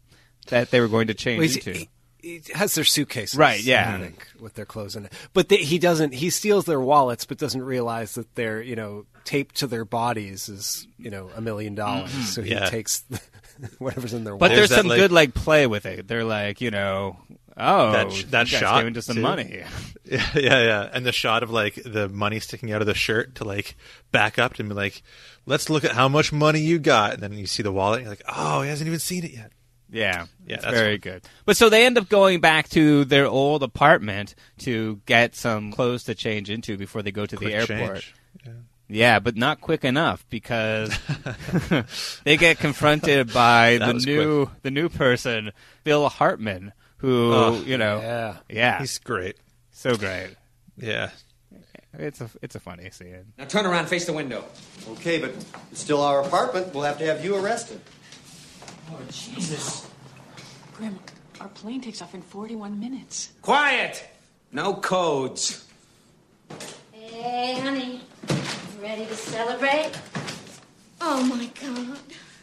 [0.49, 1.87] That they were going to change Well, he's- into.
[2.22, 3.96] He, he has their suitcases, Right, yeah.
[3.96, 5.12] I think, with their clothes in it.
[5.32, 6.14] But they, he doesn't.
[6.14, 10.48] He steals their wallets, but doesn't realize that they're you know taped to their bodies
[10.48, 12.11] is you know a million dollars.
[12.11, 12.22] Mm-hmm.
[12.22, 12.70] So he Yeah.
[12.70, 13.04] takes
[13.78, 14.35] whatever's in their.
[14.37, 14.56] But wallet.
[14.56, 16.08] there's There's that, some like- good like play with it.
[16.08, 17.18] They're like, you know,
[17.56, 19.22] oh, That sh- that shot, came into some too.
[19.22, 19.62] money.
[20.04, 20.90] yeah, yeah, yeah.
[20.92, 23.76] And the shot of like the money sticking out of the shirt to like
[24.11, 25.02] back up and be like,
[25.46, 27.98] "Let's look at how much money you got." And then you see the wallet.
[27.98, 29.52] And you're like, "Oh, he hasn't even seen it yet."
[29.92, 31.22] Yeah, Yeah, it's that's very good.
[31.44, 36.05] But so they end up going back to their old apartment to get some clothes
[36.05, 38.05] to change into before they go to the airport.
[38.44, 38.52] Yeah.
[38.88, 40.90] Yeah, but not quick enough because
[42.24, 45.52] they get confronted by the was new the new person,
[45.85, 48.37] Bill Hartman, who Oh, you know, Yeah.
[48.48, 49.37] yeah, He's great.
[49.70, 50.37] so great.
[50.76, 51.11] Yeah.
[51.98, 53.33] It's a it's a funny scene.
[53.38, 54.44] Now turn around, face the window.
[54.88, 55.31] Okay, but
[55.70, 56.72] it's still our apartment.
[56.74, 57.81] We'll have to have you arrested.
[58.92, 59.88] Oh, Jesus.
[60.76, 60.98] Grim,
[61.40, 63.33] our plane takes off in 41 minutes.
[63.40, 64.05] Quiet!
[64.52, 65.66] No codes.
[66.92, 68.02] Hey, honey.
[68.83, 69.92] Ready to celebrate?
[71.00, 71.98] Oh, my God.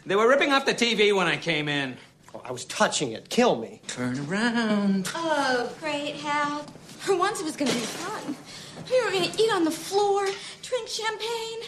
[0.06, 1.96] They were ripping off the TV when I came in.
[2.34, 3.28] Oh, I was touching it.
[3.28, 3.80] Kill me.
[3.86, 5.08] Turn around.
[5.14, 6.64] Oh, great, Hal.
[6.98, 8.34] For once, it was going to be fun.
[8.90, 10.26] We were going to eat on the floor,
[10.62, 11.60] drink champagne,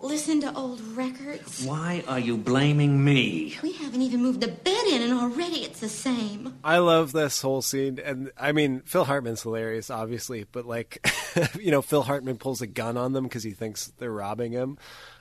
[0.00, 1.64] listen to old records.
[1.64, 3.56] Why are you blaming me?
[3.62, 6.58] We haven't even moved the bed in, and already it's the same.
[6.64, 11.06] I love this whole scene, and I mean Phil Hartman's hilarious, obviously, but like,
[11.60, 14.78] you know, Phil Hartman pulls a gun on them because he thinks they're robbing him,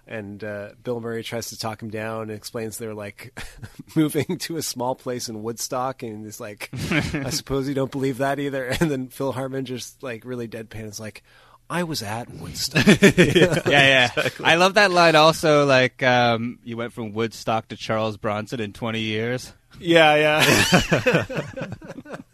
[0.07, 3.39] and uh, Bill Murray tries to talk him down and explains they're like
[3.95, 8.17] moving to a small place in Woodstock, and he's like, "I suppose you don't believe
[8.17, 11.23] that either," and then Phil Hartman just like really deadpan is like.
[11.69, 12.86] I was at Woodstock.
[13.17, 14.29] yeah, yeah.
[14.43, 15.15] I love that line.
[15.15, 19.53] Also, like um, you went from Woodstock to Charles Bronson in twenty years.
[19.79, 21.25] Yeah, yeah.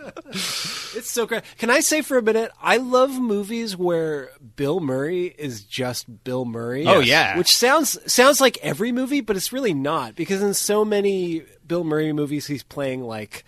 [0.29, 1.43] it's so great.
[1.57, 6.45] Can I say for a minute, I love movies where Bill Murray is just Bill
[6.45, 6.85] Murray.
[6.87, 7.37] Oh, yeah.
[7.37, 11.83] Which sounds sounds like every movie, but it's really not because in so many Bill
[11.83, 13.43] Murray movies he's playing like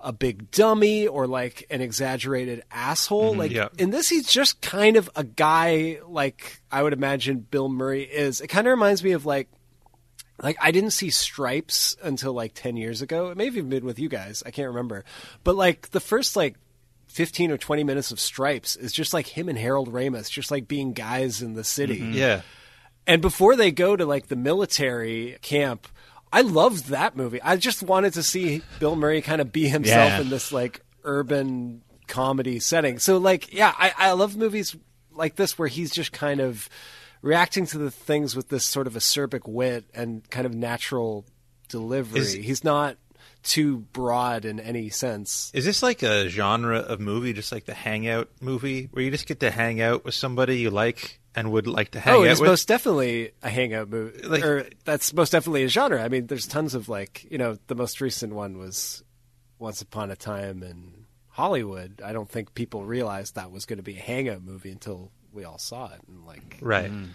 [0.00, 3.30] a big dummy or like an exaggerated asshole.
[3.30, 3.40] Mm-hmm.
[3.40, 3.68] Like yeah.
[3.78, 8.40] in this he's just kind of a guy like I would imagine Bill Murray is.
[8.40, 9.48] It kind of reminds me of like
[10.42, 13.30] like I didn't see Stripes until like 10 years ago.
[13.30, 14.42] It may have even been with you guys.
[14.44, 15.04] I can't remember.
[15.44, 16.56] But like the first like
[17.08, 20.68] 15 or 20 minutes of Stripes is just like him and Harold Ramis just like
[20.68, 22.00] being guys in the city.
[22.00, 22.12] Mm-hmm.
[22.12, 22.42] Yeah.
[23.06, 25.86] And before they go to like the military camp,
[26.32, 27.40] I loved that movie.
[27.42, 30.20] I just wanted to see Bill Murray kind of be himself Yeah.
[30.20, 32.98] in this like urban comedy setting.
[32.98, 34.76] So like, yeah, I, I love movies
[35.12, 36.68] like this where he's just kind of
[37.22, 41.24] reacting to the things with this sort of acerbic wit and kind of natural
[41.68, 42.20] delivery.
[42.20, 42.96] Is- he's not
[43.46, 45.50] too broad in any sense.
[45.54, 49.26] Is this like a genre of movie, just like the hangout movie, where you just
[49.26, 52.26] get to hang out with somebody you like and would like to hang oh, out
[52.26, 52.50] it's with?
[52.50, 54.22] most definitely a hangout movie.
[54.26, 56.02] Like- or that's most definitely a genre.
[56.02, 59.04] I mean, there's tons of like, you know, the most recent one was
[59.58, 62.02] Once Upon a Time in Hollywood.
[62.04, 65.44] I don't think people realized that was going to be a hangout movie until we
[65.44, 66.90] all saw it, and like, right.
[66.90, 67.10] Mm-hmm.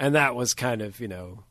[0.00, 1.44] and that was kind of, you know,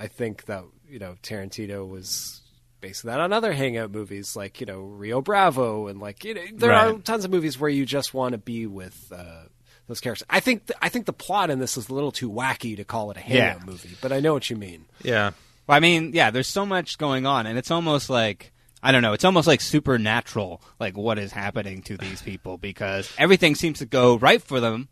[0.00, 2.42] I think that you know Tarantino was
[2.80, 6.42] basing that on other hangout movies like you know Rio Bravo and like you know
[6.54, 9.42] there are tons of movies where you just want to be with uh,
[9.86, 10.26] those characters.
[10.30, 12.84] I think th- I think the plot in this is a little too wacky to
[12.84, 13.66] call it a hangout Yeah.
[13.66, 14.86] movie, but I know what you mean.
[15.02, 15.30] Yeah.
[15.66, 19.02] Well, I mean, yeah, there's so much going on, and it's almost like I don't
[19.02, 23.78] know, it's almost like supernatural, like what is happening to these people because everything seems
[23.78, 24.88] to go right for them,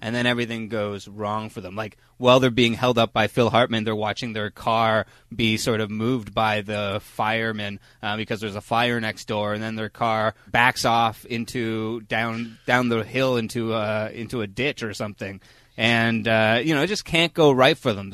[0.00, 1.74] and then everything goes wrong for them.
[1.74, 5.80] Like while they're being held up by Phil Hartman, they're watching their car be sort
[5.80, 9.88] of moved by the firemen uh, because there's a fire next door, and then their
[9.88, 15.40] car backs off into down down the hill into uh, into a ditch or something.
[15.76, 18.12] And uh, you know, it just can't go right for them.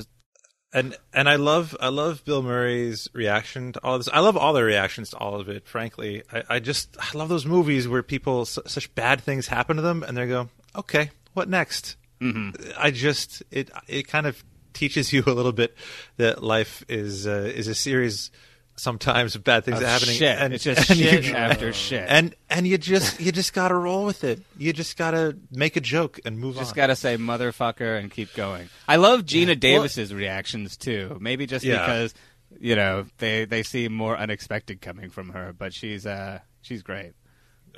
[0.73, 4.09] And and I love I love Bill Murray's reaction to all this.
[4.13, 5.69] I love all their reactions to all of it.
[5.69, 9.77] Frankly, I, I just I love those movies where people su- such bad things happen
[9.77, 12.71] to them, and they go, "Okay, what next?" Mm-hmm.
[12.79, 14.43] I just it it kind of
[14.73, 15.77] teaches you a little bit
[16.17, 18.31] that life is uh, is a series
[18.77, 20.17] sometimes of bad things happening.
[20.17, 20.37] shit.
[20.37, 22.07] And It's just and you- shit after shit.
[22.09, 24.43] And and you just you just got to roll with it.
[24.59, 26.65] You just got to make a joke and move Just on.
[26.65, 28.69] Just got to say motherfucker and keep going.
[28.89, 31.19] I love Geena Davis's reactions too.
[31.21, 31.81] Maybe just Yeah.
[31.81, 32.15] because
[32.61, 37.13] you know they they seem more unexpected coming from her, but she's uh she's great.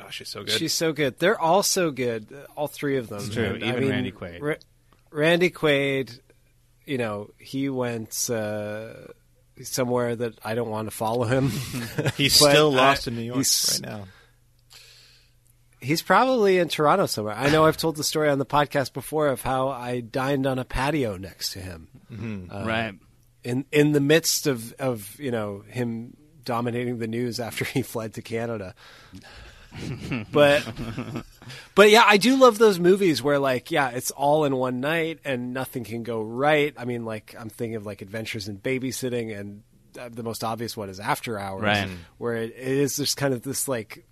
[0.00, 0.50] Oh, she's so good.
[0.50, 1.18] She's so good.
[1.18, 2.26] They're all so good.
[2.56, 3.18] All three of them.
[3.18, 3.44] It's true.
[3.54, 4.40] And, I Even mean, Randy Quaid.
[4.40, 4.54] Ra-
[5.10, 6.18] Randy Quaid,
[6.84, 8.92] you know, he went uh,
[9.62, 11.50] somewhere that I don't want to follow him.
[12.16, 14.04] He's still lost in New York right now.
[15.80, 17.34] He's probably in Toronto somewhere.
[17.34, 20.58] I know I've told the story on the podcast before of how I dined on
[20.58, 21.88] a patio next to him.
[22.50, 22.94] Uh, right.
[23.44, 28.14] in in the midst of of you know him dominating the news after he fled
[28.14, 28.74] to Canada.
[30.32, 30.66] but
[31.74, 35.20] but yeah, I do love those movies where like yeah, it's all in one night
[35.24, 36.74] and nothing can go right.
[36.76, 39.62] I mean, like I'm thinking of like Adventures in Babysitting and
[39.98, 41.88] uh, the most obvious one is After Hours, Right.
[42.18, 44.06] where it, it is just kind of this like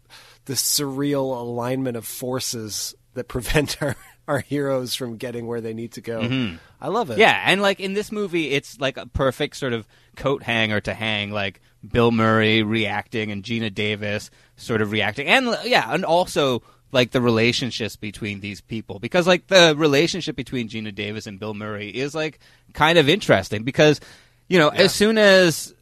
[0.47, 5.93] this surreal alignment of forces that prevent our our heroes from getting where they need
[5.93, 6.21] to go.
[6.21, 6.59] Mhm.
[6.81, 7.19] I love it.
[7.19, 10.95] Yeah, and like in this movie, it's like a perfect sort of coat hanger to
[10.95, 16.63] hang, like Bill Murray reacting and Geena Davis sort of reacting, and yeah, and also
[16.93, 21.53] like the relationships between these people because like the relationship between Geena Davis and Bill
[21.55, 22.39] Murray is like
[22.73, 24.01] kind of interesting because
[24.49, 25.75] you know as soon as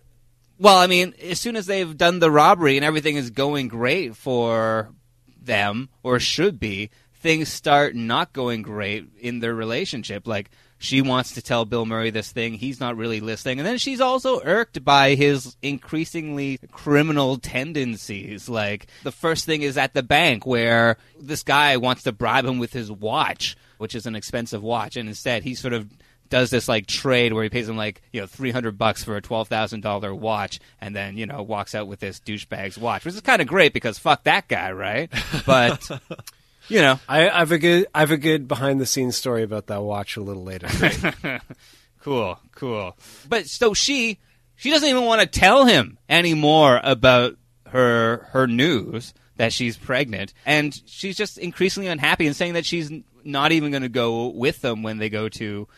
[0.58, 4.14] well, I mean, as soon as they've done the robbery and everything is going great
[4.16, 4.90] for
[5.44, 6.88] them, or should be,
[7.22, 10.26] things start not going great in their relationship.
[10.26, 13.60] Like, she wants to tell Bill Murray this thing, he's not really listening.
[13.60, 18.48] And then she's also irked by his increasingly criminal tendencies.
[18.48, 22.58] Like, the first thing is at the bank where this guy wants to bribe him
[22.58, 25.88] with his watch, which is an expensive watch, and instead he sort of
[26.32, 29.16] does this like trade where he pays him like you know three hundred bucks for
[29.16, 33.04] a twelve thousand dollar watch, and then you know walks out with this douchebag's watch,
[33.04, 35.12] which is kind of great because fuck that guy, right?
[35.46, 35.88] But
[36.72, 39.42] you know, I, I have a good I have a good behind the scenes story
[39.42, 40.68] about that watch a little later.
[42.00, 42.96] cool, cool.
[43.28, 44.18] But so she
[44.56, 47.36] she doesn't even want to tell him anymore about
[47.68, 52.90] her her news that she's pregnant, and she's just increasingly unhappy and saying that she's
[53.24, 55.68] not even going to go with them when they go to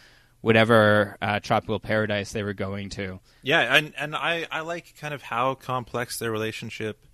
[0.40, 3.18] whatever uh, tropical paradise they were going to.
[3.42, 7.04] Yeah, and and I I like kind of how complex their relationship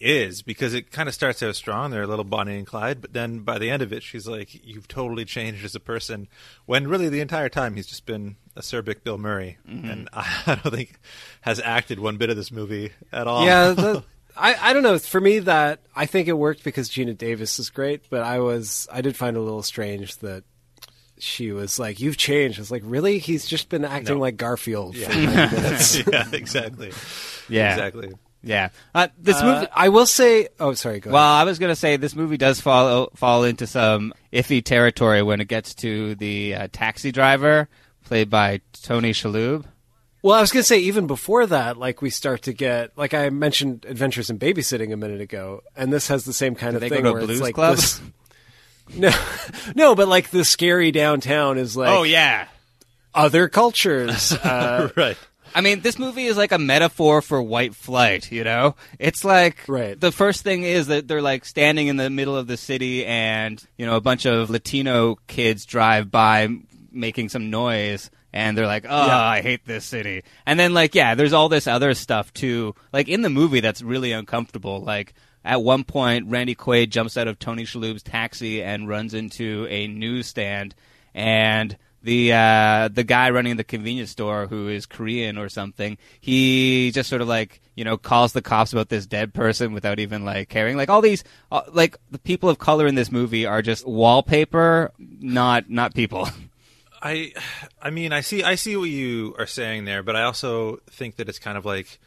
[0.00, 1.90] is because it kind of starts out strong.
[1.90, 4.48] They're a little Bonnie and Clyde, but then by the end of it, she's like,
[4.66, 6.26] "You've totally changed as a person."
[6.66, 9.90] When really the entire time he's just been acerbic Bill Murray, Mm-hmm.
[9.90, 10.98] and I don't think
[11.42, 13.44] has acted one bit of this movie at all.
[13.44, 14.02] Yeah, the,
[14.36, 14.98] I I don't know.
[14.98, 18.88] For me, that I think it worked because Geena Davis is great, but I was
[18.90, 20.44] I did find it a little strange that
[21.18, 23.18] she was like, "You've changed." I was like, "Really?
[23.18, 24.20] He's just been acting No.
[24.22, 25.08] like Garfield Yeah.
[25.08, 26.92] 90 yeah, exactly.
[27.50, 27.72] Yeah.
[27.74, 28.12] exactly.
[28.42, 29.66] Yeah, uh, this Uh, movie.
[29.74, 30.48] I will say.
[30.58, 31.00] Oh, sorry.
[31.00, 31.42] Go Well, ahead.
[31.42, 35.40] I was going to say this movie does fall fall into some iffy territory when
[35.40, 37.68] it gets to the uh, taxi driver
[38.06, 39.64] played by Tony Shalhoub.
[40.22, 43.12] Well, I was going to say even before that, like we start to get like
[43.14, 46.76] I mentioned Adventures in Babysitting a minute ago, and this has the same kind Do
[46.76, 47.76] of they go thing where blues it's like club?
[47.76, 48.00] this.
[48.92, 49.12] No,
[49.76, 52.48] no, but like the scary downtown is like oh yeah,
[53.14, 54.32] other cultures.
[54.42, 55.16] Uh, right.
[55.54, 58.76] I mean, this movie is like a metaphor for white flight, you know?
[58.98, 59.98] It's like Right.
[60.00, 63.62] the first thing is that they're like standing in the middle of the city and,
[63.76, 66.48] you know, a bunch of Latino kids drive by
[66.92, 69.18] making some noise and they're like, "Oh, Yeah.
[69.20, 72.74] I hate this city." And then like, yeah, there's all this other stuff too.
[72.92, 74.80] Like in the movie that's really uncomfortable.
[74.80, 79.66] Like at one point Randy Quaid jumps out of Tony Shalhoub's taxi and runs into
[79.68, 80.74] a newsstand
[81.14, 86.90] and the uh, the guy running the convenience store who is Korean or something, he
[86.92, 90.24] just sort of like you know calls the cops about this dead person without even
[90.24, 90.76] like caring.
[90.76, 94.92] Like all these, uh, like the people of color in this movie are just wallpaper,
[94.98, 96.28] not not people.
[97.02, 97.32] I,
[97.80, 101.16] I mean, I see, I see what you are saying there, but I also think
[101.16, 101.98] that it's kind of like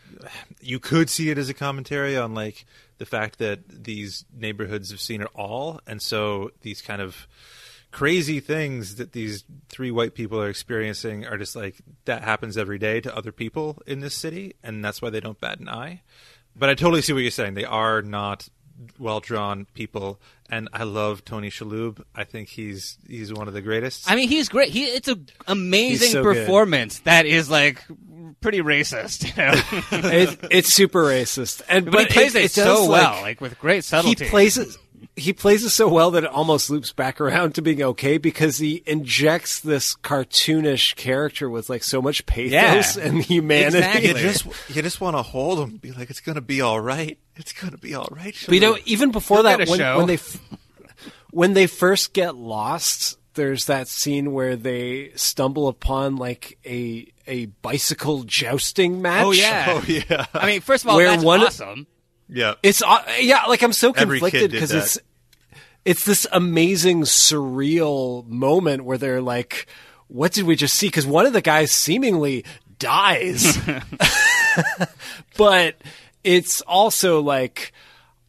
[0.61, 2.65] you could see it as a commentary on like
[2.99, 7.27] the fact that these neighborhoods have seen it all, and so these kind of
[7.93, 11.75] crazy things that these three white people are experiencing are just like
[12.05, 15.39] that happens every day to other people in this city, and that's why they don't
[15.39, 16.01] bat an eye.
[16.55, 17.53] But I totally see what you're saying.
[17.53, 18.49] They are not
[18.99, 22.03] well drawn people, and I love Tony Shalhoub.
[22.13, 24.09] I think he's he's one of the greatest.
[24.09, 24.69] I mean, he's great.
[24.69, 26.35] He it's an amazing so good.
[26.35, 27.83] performance that is like
[28.41, 29.25] pretty racist.
[29.29, 30.09] You know?
[30.13, 33.59] it, it's super racist, and but, he plays it, does, so well, like, like with
[33.59, 34.25] great subtlety.
[34.25, 34.75] He plays it.
[35.15, 38.57] He plays it so well that it almost loops back around to being okay because
[38.57, 43.03] he injects this cartoonish character with like so much pathos Yeah.
[43.03, 43.77] and humanity.
[43.77, 44.07] Exactly.
[44.07, 44.45] you just
[44.75, 47.19] you just want to hold him, and be like, it's gonna be all right.
[47.35, 48.35] It's gonna be all right.
[48.45, 50.17] But you know, even before that, when, when they
[51.31, 57.45] when they first get lost, there's that scene where they stumble upon like a a
[57.61, 59.25] bicycle jousting match.
[59.25, 61.87] Oh yeah, Oh yeah, I mean, first of all, Where that's one- awesome.
[62.27, 62.55] Yeah.
[62.63, 64.99] It's uh, yeah, like I'm so Every conflicted because it's
[65.85, 69.67] it's this amazing surreal moment where they're like,
[70.07, 72.45] "What did we just see?" Because one of the guys seemingly
[72.79, 73.57] dies,
[75.37, 75.75] but
[76.23, 77.71] it's also like.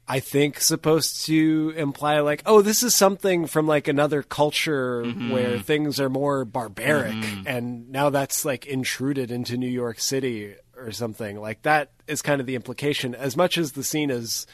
[0.07, 5.59] I think supposed to imply like, oh, this is something from like another culture where
[5.59, 7.15] things are more barbaric,
[7.47, 11.41] and now that's like intruded into New York City or something.
[11.41, 13.15] Like that is kind of the implication.
[13.15, 14.47] As much as the scene is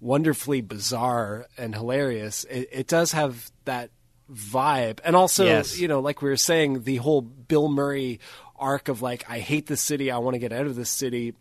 [0.00, 3.90] wonderfully bizarre and hilarious, it, it does have that
[4.32, 5.78] vibe, and also Yes.
[5.78, 8.20] you know, like we were saying, the whole Bill Murray
[8.56, 11.34] arc of like I hate this city, I want to get out of this city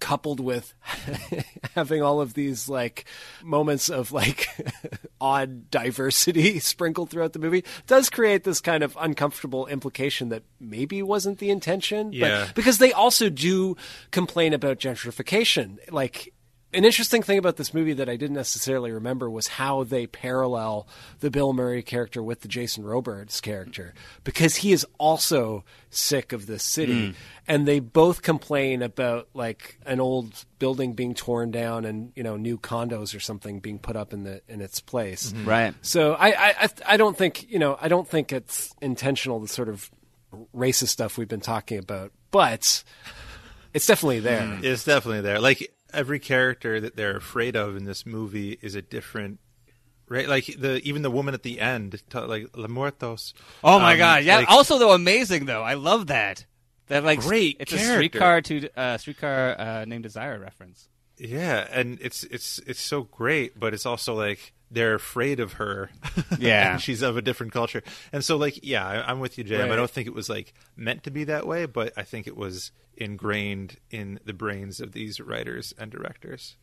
[0.00, 0.74] coupled with
[1.74, 3.04] having all of these like
[3.42, 4.48] moments of like
[5.20, 11.02] odd diversity sprinkled throughout the movie does create this kind of uncomfortable implication that maybe
[11.02, 12.44] wasn't the intention Yeah.
[12.46, 13.76] but because they also do
[14.10, 16.32] complain about gentrification like
[16.76, 20.86] an interesting thing about this movie that I didn't necessarily remember was how they parallel
[21.20, 26.46] the Bill Murray character with the Jason Robards character because he is also sick of
[26.46, 27.14] this city Mm.
[27.48, 32.36] and they both complain about like an old building being torn down and you know
[32.36, 35.32] new condos or something being put up in the in its place.
[35.32, 35.46] Mhm.
[35.46, 35.74] Right.
[35.82, 39.48] So I I I- I don't think you know I don't think it's intentional the
[39.48, 39.90] sort of
[40.54, 42.84] racist stuff we've been talking about, but
[43.72, 44.58] it's definitely there.
[44.62, 45.40] It's definitely there.
[45.40, 49.38] Like every character that they're afraid of in this movie is a different.
[50.08, 53.34] Right, like the even the woman at the end, like La Muertos.
[53.64, 54.22] Oh my um, god!
[54.24, 54.36] Yeah.
[54.36, 55.64] like- also, though, amazing though.
[55.64, 56.46] I love that.
[56.86, 57.94] That like Great It's a character.
[57.96, 60.88] streetcar to uh, streetcar uh, named Desire reference.
[61.18, 65.90] Yeah, and it's it's it's so great, but it's also like they're afraid of her.
[66.38, 66.72] Yeah.
[66.72, 67.82] and she's of a different culture,
[68.12, 69.62] and so like yeah, I, I'm with you, Jam.
[69.62, 69.72] Right.
[69.72, 72.36] I don't think it was like meant to be that way, but I think it
[72.36, 76.56] was ingrained in the brains of these writers and directors.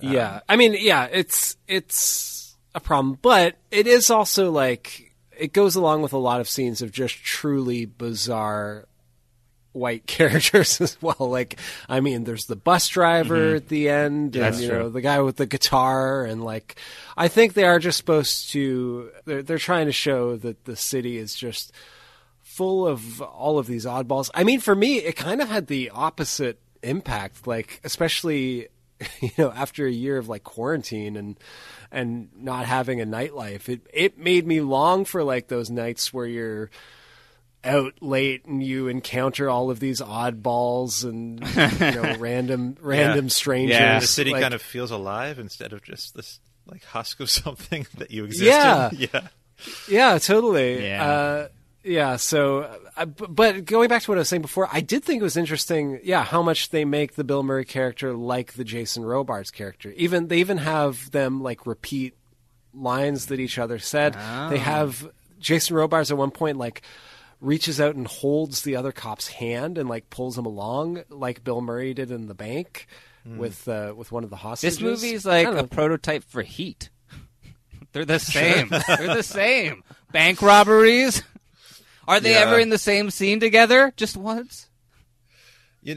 [0.00, 5.74] Yeah, I mean, yeah, it's it's a problem, but it is also like it goes
[5.76, 8.86] along with a lot of scenes of just truly bizarre
[9.72, 11.16] white characters as well.
[11.30, 11.58] Like,
[11.88, 13.56] I mean, there's the bus driver Mhm.
[13.56, 14.78] at the end, and That's you true.
[14.80, 16.76] know the guy with the guitar, and like,
[17.16, 19.10] I think they are just supposed to.
[19.24, 21.72] They're they're trying to show that the city is just
[22.56, 24.30] full of all of these oddballs.
[24.34, 27.46] I mean, for me, it kind of had the opposite impact.
[27.46, 28.68] Like, especially
[29.20, 31.38] you know after a year of like quarantine and
[31.92, 36.26] and not having a nightlife, it it made me long for like those nights where
[36.26, 36.70] you're
[37.64, 41.40] out late and you encounter all of these oddballs and
[41.80, 43.28] you know random random Yeah.
[43.30, 44.02] strangers.
[44.02, 47.86] the city Like, kind of feels alive instead of just this like husk of something
[47.98, 48.90] that you exist Yeah.
[48.90, 49.08] in.
[49.12, 49.28] Yeah,
[49.88, 50.84] Yeah, totally.
[50.86, 51.04] Yeah.
[51.10, 51.48] Uh,
[51.86, 52.16] yeah.
[52.16, 55.24] So, uh, but going back to what I was saying before, I did think it
[55.24, 56.00] was interesting.
[56.02, 59.92] Yeah, how much they make the Bill Murray character like the Jason Robards character.
[59.96, 62.14] Even they even have them like repeat
[62.74, 64.16] lines that each other said.
[64.18, 64.50] Oh.
[64.50, 65.08] They have
[65.38, 66.82] Jason Robards at one point like
[67.40, 71.60] reaches out and holds the other cop's hand and like pulls him along like Bill
[71.60, 72.86] Murray did in the bank.
[73.28, 74.78] With uh, with one of the hostages.
[74.78, 76.90] This movie's like a prototype for Heat.
[77.92, 78.68] They're the same.
[78.68, 79.82] They're the same.
[80.12, 81.24] Bank robberies.
[82.08, 82.40] Are they Yeah.
[82.40, 83.92] ever in the same scene together?
[83.96, 84.68] Just once?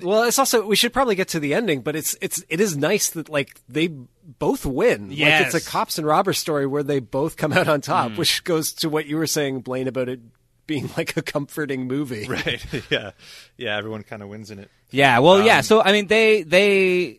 [0.03, 2.77] Well, it's also we should probably get to the ending, but it's it's it is
[2.77, 5.09] nice that like they both win.
[5.09, 5.53] Like Yes.
[5.55, 8.71] it's a cops and robbers story where they both come out on top, which goes
[8.73, 10.19] to what you were saying, Blaine, about it
[10.67, 12.27] being like a comforting movie.
[12.29, 12.63] right.
[12.91, 13.11] yeah,
[13.57, 13.77] yeah.
[13.77, 14.69] Everyone kind of wins in it.
[14.91, 15.57] Yeah, well, yeah.
[15.57, 17.17] Um, So I mean, they they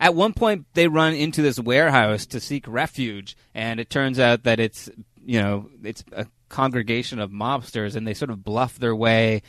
[0.00, 4.42] at one point they run into this warehouse to seek refuge, and it turns out
[4.42, 4.90] that it's
[5.24, 9.42] you know it's a congregation of mobsters, and they sort of bluff their way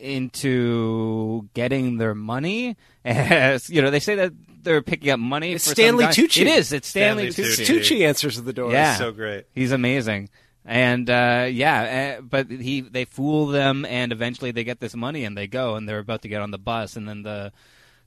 [0.00, 2.76] into getting their money.
[3.04, 4.32] As you know, they say that
[4.62, 5.54] they're picking up money.
[5.54, 6.12] It's for Stanley some.
[6.12, 6.42] Tucci.
[6.42, 6.72] It is.
[6.72, 7.64] It's Stanley, Stanley Tucci.
[7.64, 7.98] Tucci.
[7.98, 8.70] Tucci answers the door.
[8.70, 9.46] Yeah, so great.
[9.54, 10.28] He's amazing,
[10.64, 15.24] and uh, yeah, uh, but he they fool them, and eventually they get this money,
[15.24, 17.50] and they go, and they're about to get on the bus, and then the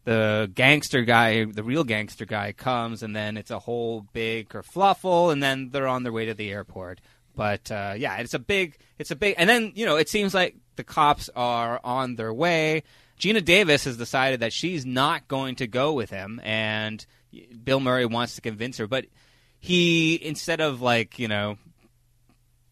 [0.05, 5.31] the gangster guy, the real gangster guy, comes, and then it's a whole big kerfluffle,
[5.31, 7.01] and then they're on their way to the airport.
[7.39, 10.33] But uh, yeah, it's a big, it's a big, and then you know it seems
[10.33, 12.83] like the cops are on their way.
[13.17, 17.05] Geena Davis has decided that she's not going to go with him, and
[17.63, 19.05] Bill Murray wants to convince her, but
[19.57, 21.57] he instead of like you know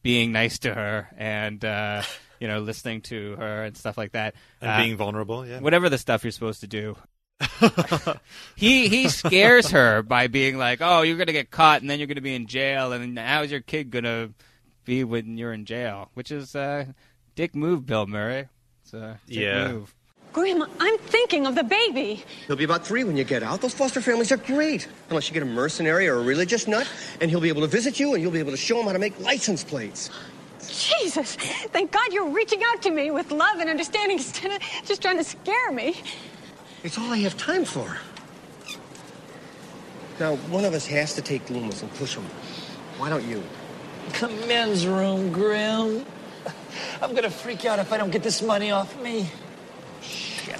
[0.04, 2.02] being nice to her and uh,
[2.42, 5.48] you know listening to her and stuff like that, And uh, being vulnerable.
[5.48, 5.62] Yeah.
[5.62, 6.98] whatever the stuff you're supposed to do.
[8.58, 12.08] he he scares her by being like, "Oh, you're gonna get caught, and then you're
[12.08, 14.32] gonna be in jail, and how's your kid gonna
[14.88, 16.96] be when you're in jail?" Which is a
[17.36, 18.48] dick move, Bill Murray.
[18.84, 19.68] It's a dick Yeah.
[19.68, 19.94] move.
[20.34, 22.24] Grandma, I'm thinking of the baby.
[22.48, 23.62] He'll be about three when you get out.
[23.62, 24.88] Those foster families are great.
[25.10, 26.88] Unless you get a mercenary or a religious nut,
[27.22, 28.94] and he'll be able to visit you, and you'll be able to show him how
[28.94, 30.10] to make license plates.
[30.68, 31.36] Jesus,
[31.72, 35.18] thank God you're reaching out to me with love and understanding instead of just trying
[35.18, 35.96] to scare me.
[36.84, 37.98] It's all I have time for.
[40.20, 42.26] Now, one of us has to take Loomis and push him.
[42.98, 43.42] Why don't you?
[44.20, 46.06] The men's room, Grimm.
[47.02, 49.30] I'm gonna freak out if I don't get this money off me.
[50.02, 50.60] Shit.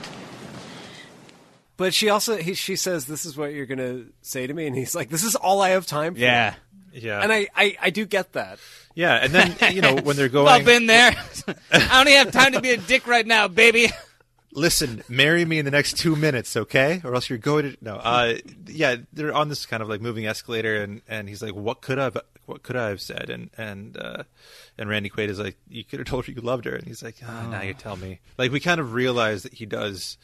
[1.78, 4.66] But she also he, she says, "This is what you're going to say to me,"
[4.68, 6.56] and he's like, "This is all I have time for." Yeah.
[6.92, 7.22] Yeah.
[7.22, 8.58] And I, I, I do get that.
[8.96, 11.12] Yeah, and then you know when they're going, I've been there.
[11.72, 13.90] I don't even have time to be a dick right now, baby.
[14.52, 17.02] listen, marry me in the next two minutes, okay?
[17.04, 17.96] Or else you're going to no.
[17.96, 21.82] Uh, yeah, they're on this kind of like moving escalator, and, and he's like, "What
[21.82, 22.10] could I,
[22.48, 24.24] what could I have said?" And and uh,
[24.78, 27.04] and Randy Quaid is like, "You could have told her you loved her," and he's
[27.04, 30.18] like, oh, "Now you tell me." Like we kind of realize that he does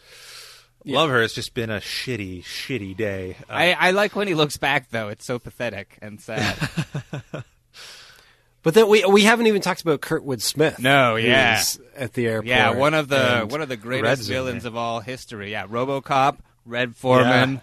[0.86, 1.22] love her.
[1.22, 3.38] It's just been a shitty, shitty day.
[3.50, 5.10] Uh, I, I like when he looks back though.
[5.10, 6.58] It's so pathetic and sad.
[8.64, 10.80] But then we we haven't even talked about Kurtwood Smith.
[10.80, 11.62] No, who's yeah.
[11.98, 12.48] at the airport.
[12.48, 14.70] yeah, one of the one of the greatest in villains there.
[14.70, 15.52] of all history.
[15.52, 17.60] Yeah, RoboCop, Red Foreman.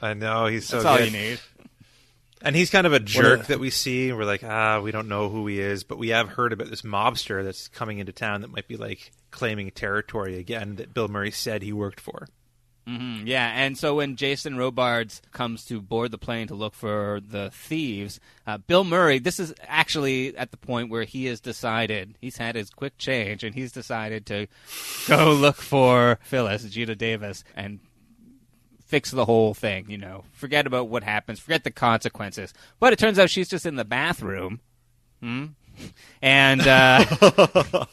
[0.00, 1.12] I know he's so That's all good.
[1.12, 1.40] you need.
[2.42, 5.08] And he's kind of a jerk a- that we see, we're like, ah, we don't
[5.08, 8.40] know who he is, but we have heard about this mobster that's coming into town
[8.40, 12.28] that might be like claiming territory again that Bill Murray said he worked for.
[12.86, 17.20] hmm yeah, and so when Jason Robards comes to board the plane to look for
[17.20, 22.16] the thieves, uh, Bill Murray, this is actually at the point where he has decided,
[22.22, 24.46] he's had his quick change, and he's decided to
[25.06, 27.80] go look for Phyllis, Geena Davis, and
[28.90, 30.24] fix the whole thing, you know.
[30.32, 32.52] Forget about what happens, forget the consequences.
[32.80, 34.60] But it turns out she's just in the bathroom.
[35.20, 35.46] Hmm?
[36.20, 37.04] And, uh,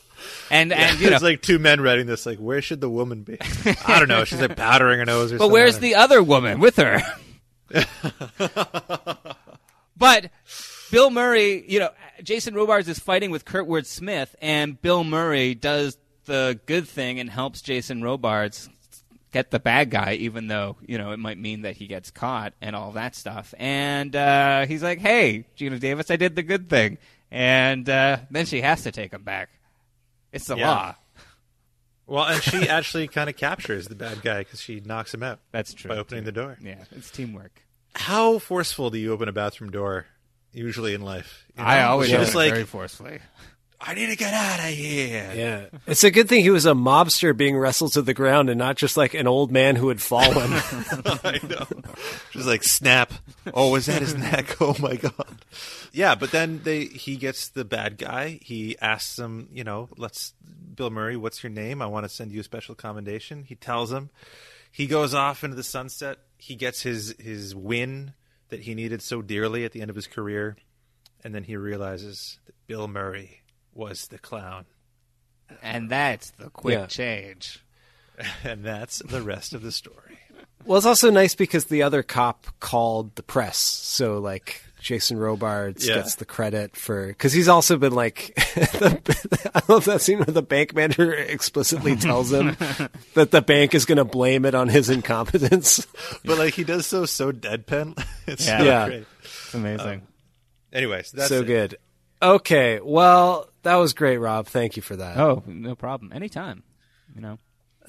[0.52, 1.16] and, and, you know.
[1.16, 2.26] it's like two men writing this.
[2.26, 3.38] Like, where should the woman be?
[3.88, 4.24] I don't know.
[4.26, 5.54] She's like powdering her nose or But something.
[5.54, 7.00] where's the other woman with her?
[9.98, 10.32] but
[10.91, 11.89] Bill Murray, you know,
[12.24, 17.30] Jason Robards is fighting with Kurtwood Smith, and Bill Murray does the good thing and
[17.30, 18.70] helps Jason Robards
[19.38, 22.54] get the bad guy, even though you know it might mean that he gets caught
[22.62, 23.54] and all that stuff.
[23.58, 26.98] And uh, he's like, "Hey, Geena Davis, I did the good thing,"
[27.32, 29.50] and uh, then she has to take him back.
[30.32, 30.68] It's the Yeah.
[30.70, 30.96] law.
[32.08, 35.40] Well, and she actually kind of captures the bad guy because she knocks him out.
[35.52, 35.90] That's true.
[35.90, 36.26] By opening too.
[36.26, 36.58] the door.
[36.62, 37.64] Yeah, it's teamwork.
[37.96, 40.06] How forceful do you open a bathroom door
[40.54, 41.46] usually in life?
[41.58, 43.20] You I always just it like, very forcefully.
[43.80, 45.32] I need to get out of here.
[45.36, 48.58] Yeah, it's a good thing he was a mobster being wrestled to the ground and
[48.58, 50.52] not just like an old man who had fallen.
[51.24, 51.68] I know.
[52.32, 53.14] Just like snap.
[53.54, 54.60] Oh, was that his neck?
[54.60, 55.42] Oh my god.
[55.94, 58.40] Yeah, but then they he gets the bad guy.
[58.42, 60.34] He asks him, you know, let's
[60.76, 61.82] Bill Murray, what's your name?
[61.82, 63.44] I want to send you a special commendation.
[63.44, 64.10] He tells him.
[64.72, 66.18] He goes off into the sunset.
[66.38, 68.14] He gets his his win
[68.50, 70.56] that he needed so dearly at the end of his career,
[71.24, 73.42] and then he realizes that Bill Murray
[73.78, 74.66] was the clown.
[75.64, 76.86] And that's the quick Yeah.
[76.88, 77.64] change.
[78.44, 80.18] And that's the rest of the story.
[80.66, 85.88] well, it's also nice because the other cop called the press, so like Jason Robards
[85.88, 85.96] Yeah.
[85.98, 90.42] gets the credit for because he's also been like I love that scene where the
[90.42, 92.56] bank manager explicitly tells him
[93.14, 95.86] that the bank is going to blame it on his incompetence.
[96.26, 98.04] But like he does so so deadpan.
[98.26, 98.58] It's Yeah.
[98.60, 98.86] so Yeah.
[98.88, 99.06] great.
[99.24, 100.00] It's amazing.
[100.02, 100.08] Um,
[100.74, 101.46] anyways, that's so it.
[101.46, 101.78] good.
[102.22, 104.47] Okay, well, that was great, Rob.
[104.47, 105.18] Thank you for that.
[105.18, 106.11] oh, no problem.
[106.13, 106.63] Anytime.
[107.15, 107.39] You know.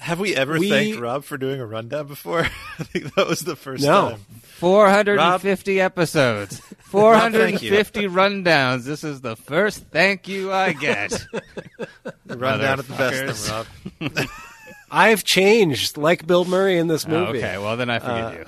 [0.01, 2.41] Have we ever We- thanked Rob for doing a rundown before?
[2.79, 4.11] I think that was the first No.
[4.11, 4.21] time.
[4.59, 6.59] 450 episodes.
[6.61, 6.89] thank you.
[6.91, 8.85] 450 rundowns.
[8.85, 11.27] This is the first thank you I get.
[12.27, 13.67] Rundown at the best, Motherfuckers.
[13.99, 14.29] then, Rob.
[14.91, 17.39] I've changed, like Bill Murray in this Oh, movie.
[17.39, 18.45] okay, well then I forgive Uh, you.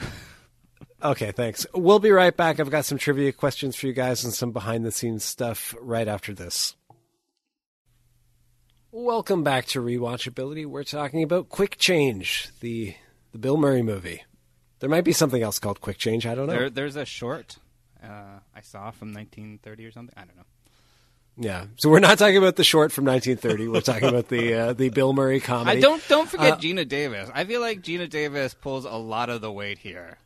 [1.03, 1.66] Okay, thanks.
[1.74, 2.61] We'll be right back.
[2.61, 6.07] I've got some trivia questions for you guys and some behind the scenes stuff right
[6.07, 6.76] after this.
[8.92, 10.66] Welcome back to Rewatchability.
[10.66, 12.94] We're talking about Quick Change, the
[13.32, 14.24] the Bill Murray movie.
[14.80, 16.26] There might be something else called Quick Change.
[16.26, 16.53] I don't know.
[16.55, 17.57] There, there's a short
[18.03, 20.14] uh, I saw from 1930 or something.
[20.18, 20.42] I don't know.
[21.38, 23.68] yeah, so we're not talking about the short from 1930.
[23.68, 25.78] We're talking about the uh, the Bill Murray comedy.
[25.78, 27.30] I don't don't forget Uh, Geena Davis.
[27.32, 30.18] I feel like Geena Davis pulls a lot of the weight here.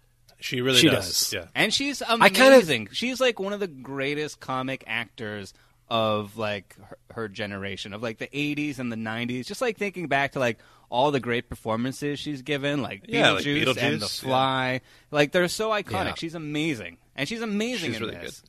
[0.45, 1.07] She really She does.
[1.07, 1.33] does.
[1.33, 1.47] Yeah.
[1.55, 2.89] And she's I kind of- amazing.
[2.93, 5.55] She's like one of the greatest comic actors
[5.89, 9.47] of like her, her generation of like the 80s and the 90s.
[9.47, 10.59] Just like thinking back to like
[10.91, 14.29] all the great performances she's given, like Yeah, like Beetlejuice, and The Beetlejuice, yeah.
[14.29, 14.81] Fly.
[15.11, 16.05] Like they're so iconic.
[16.09, 16.15] Yeah.
[16.17, 18.41] She's amazing, and she's amazing She's in really this.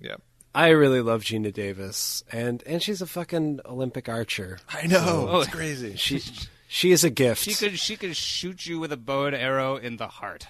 [0.00, 0.06] good.
[0.10, 0.16] Yeah.
[0.54, 4.58] I really love Geena Davis, and and she's a fucking Olympic archer.
[4.68, 5.28] I know.
[5.30, 5.40] Oh.
[5.40, 5.96] It's crazy.
[5.96, 6.20] She
[6.68, 9.76] she is a gift, She could she could shoot you with a bow and arrow
[9.76, 10.46] in the heart,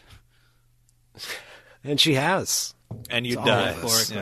[1.85, 2.75] and she has.
[3.11, 3.71] and you It's die.
[3.71, 4.13] of us.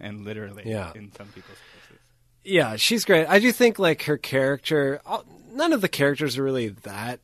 [0.00, 0.62] and literally.
[0.66, 0.92] Yeah.
[0.94, 2.02] in some people's cases.
[2.44, 3.26] Yeah, she's great.
[3.26, 5.00] I do think like her character.
[5.52, 7.20] None of the characters are really that,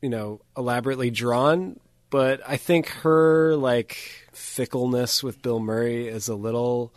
[0.00, 1.78] you know, elaborately drawn.
[2.08, 3.96] But I think her like
[4.32, 6.94] fickleness with Bill Murray is a little,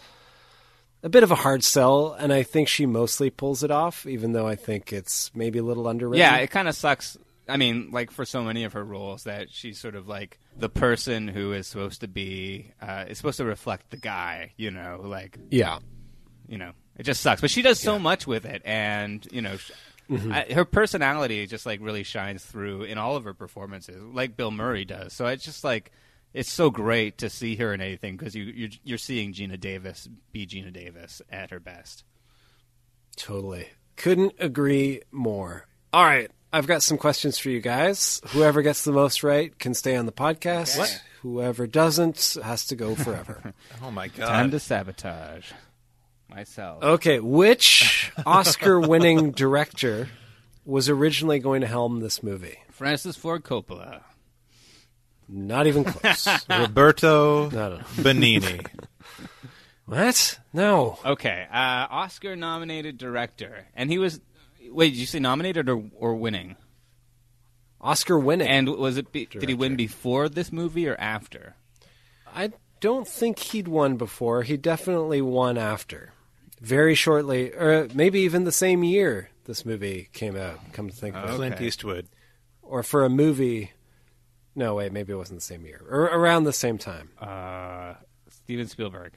[1.02, 4.06] a bit of a hard sell, and I think she mostly pulls it off.
[4.06, 6.20] Even though I think it's maybe a little underrated.
[6.20, 7.18] Yeah, it kind of sucks.
[7.48, 10.70] I mean, like for so many of her roles, that she's sort of like the
[10.70, 14.52] person who is supposed to be uh, is supposed to reflect the guy.
[14.58, 15.80] You know, like Yeah.
[16.48, 17.42] you know, it just sucks.
[17.42, 19.72] But she does so much with it, and you know, sh
[20.10, 20.32] Mhm.
[20.34, 24.50] I, her personality just like really shines through in all of her performances, like Bill
[24.50, 25.14] Murray does.
[25.14, 25.92] So it's just like
[26.34, 30.10] it's so great to see her in anything because you you're, you're seeing Geena Davis
[30.32, 32.04] be Geena Davis at her best.
[33.18, 33.68] Totally.
[33.98, 35.68] Couldn't agree more.
[35.94, 36.32] All right.
[36.52, 38.22] I've got some questions for you guys.
[38.30, 40.78] Whoever gets the most right can stay on the podcast.
[40.78, 41.02] What?
[41.22, 43.54] Whoever doesn't has to go forever.
[43.84, 44.28] Oh my god.
[44.28, 45.52] Time to sabotage
[46.30, 46.84] myself.
[46.84, 47.20] okay.
[47.20, 50.10] Which Oscar winning director
[50.66, 52.58] was originally going to helm this movie?
[52.72, 54.02] Francis Ford Coppola.
[55.28, 56.28] Not even close.
[56.50, 57.78] Roberto No, no.
[57.98, 58.66] Benigni.
[59.86, 60.40] what?
[60.54, 60.98] No.
[61.06, 64.20] Okay, uh, Oscar nominated director, and he was.
[64.72, 66.56] Wait, did you say nominated or or winning?
[67.82, 68.48] Oscar winning.
[68.48, 69.12] And was it?
[69.12, 71.56] Be, did he win before this movie or after?
[72.34, 72.52] I
[72.82, 74.44] don't think he'd won before.
[74.44, 76.14] He definitely won after.
[76.62, 81.16] Very shortly, or maybe even the same year this movie came out, come to think
[81.16, 81.36] of it.
[81.36, 82.08] Clint Eastwood.
[82.62, 83.72] Or for a movie.
[84.56, 85.82] No, wait, maybe it wasn't the same year.
[85.90, 87.10] Or around the same time.
[87.20, 87.96] Uh,
[88.30, 89.14] Steven Spielberg.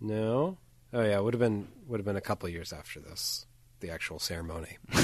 [0.00, 0.56] No?
[0.92, 3.44] Oh, yeah, would have been would have been a couple years after this,
[3.80, 4.78] the actual ceremony.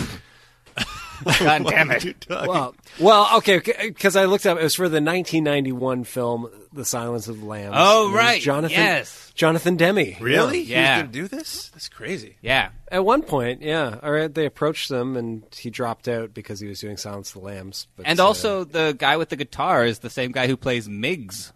[1.25, 2.27] God damn it!
[2.29, 4.59] well, well, okay, because I looked up.
[4.59, 7.75] It was for the 1991 film *The Silence of the Lambs*.
[7.79, 8.77] Oh, And it was right, Jonathan.
[8.77, 9.33] yes.
[9.35, 10.17] Jonathan Demme.
[10.21, 10.61] Really?
[10.61, 10.97] Yeah.
[10.97, 11.71] He was gonna do this?
[11.71, 12.37] That's crazy.
[12.43, 12.69] Yeah.
[12.93, 13.99] At one point, yeah.
[14.03, 17.41] All right, they approached him, and he dropped out because he was doing *Silence of
[17.41, 17.87] the Lambs*.
[17.97, 20.87] But, And uh, also, the guy with the guitar is the same guy who plays
[20.87, 21.55] Miggs,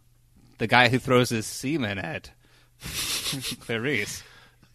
[0.57, 2.31] the guy who throws his semen at
[3.61, 4.23] Clarice.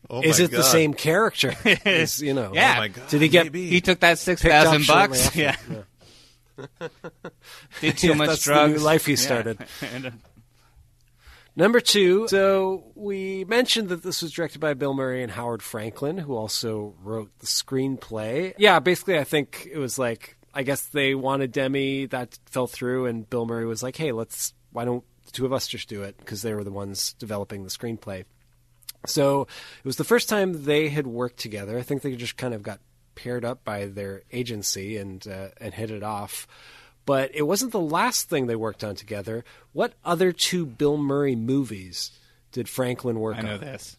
[0.10, 1.53] Oh is my it the same character?
[1.86, 2.51] Is, you know?
[2.53, 2.74] Yeah.
[2.76, 3.08] Oh my god.
[3.10, 3.45] Did he get?
[3.45, 3.68] Maybe.
[3.70, 5.26] He took that six picked up thousand shortly bucks.
[5.28, 5.39] after?
[5.41, 6.88] Yeah.
[7.82, 8.74] Did too Yeah, much that's the drugs.
[8.80, 9.58] new life he started.
[9.93, 10.12] And, uh,
[11.58, 12.28] Number two.
[12.28, 16.93] So we mentioned that this was directed by Bill Murray and Howard Franklin, who also
[17.01, 18.53] wrote the screenplay.
[18.58, 23.06] Yeah, basically, I think it was like I guess they wanted Demme, that fell through,
[23.06, 26.03] and Bill Murray was like, "Hey, let's why don't the two of us just do
[26.03, 28.26] it?" Because they were the ones developing the screenplay.
[29.08, 31.78] So it was the first time they had worked together.
[31.78, 32.80] I think they just kind of got
[33.16, 36.47] paired up by their agency and uh, and hit it off.
[37.06, 39.45] But it wasn't the last thing they worked on together.
[39.74, 42.12] What other two Bill Murray movies
[42.51, 43.45] did Franklin work on?
[43.45, 43.95] I know this.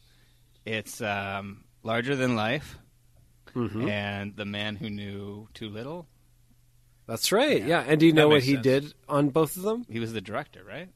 [0.65, 2.77] It's um, larger than life,
[3.55, 3.89] Mhm.
[3.89, 6.09] and the man who knew too little.
[7.07, 7.65] That's right.
[7.65, 7.85] Yeah.
[7.87, 8.63] And do you That know what he sense.
[8.65, 9.87] did on both of them?
[9.89, 10.89] He was the director, right?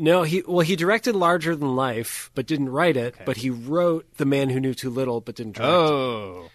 [0.00, 3.14] No, he well he directed Larger Than Life, but didn't write it.
[3.26, 5.74] But he wrote The Man Who Knew Too Little, but didn't direct it.
[5.74, 6.50] Oh,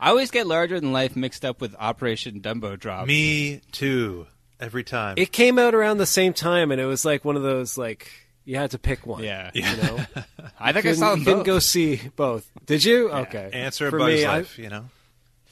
[0.00, 3.06] I always get larger than life mixed up with Operation Dumbo Drop.
[3.06, 4.26] Me too.
[4.60, 5.14] Every time.
[5.16, 8.10] It came out around the same time, and it was like one of those like
[8.44, 9.22] you had to pick one.
[9.22, 9.50] Yeah.
[9.54, 9.98] you know.
[10.58, 11.46] I think I couldn't, saw them couldn't both.
[11.46, 12.50] go see both.
[12.66, 13.10] Did you?
[13.10, 13.50] Okay.
[13.52, 14.86] Answer For Bug's me, I- Life, you know?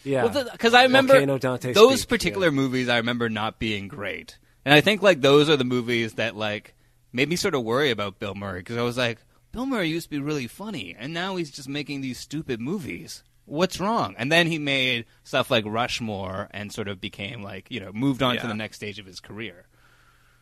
[0.03, 0.27] yeah.
[0.53, 2.89] because I remember Volcano Dante those Speak, particular movies.
[2.89, 6.75] I remember not being great, and I think like those are the movies that like
[7.13, 9.19] made me sort of worry about Bill Murray because I was like,
[9.53, 13.23] Bill Murray used to be really funny, and now he's just making these stupid movies.
[13.47, 14.15] What's wrong?
[14.19, 18.23] And then he made stuff like Rushmore and sort of became like you know moved
[18.23, 19.67] on to the next stage of his career.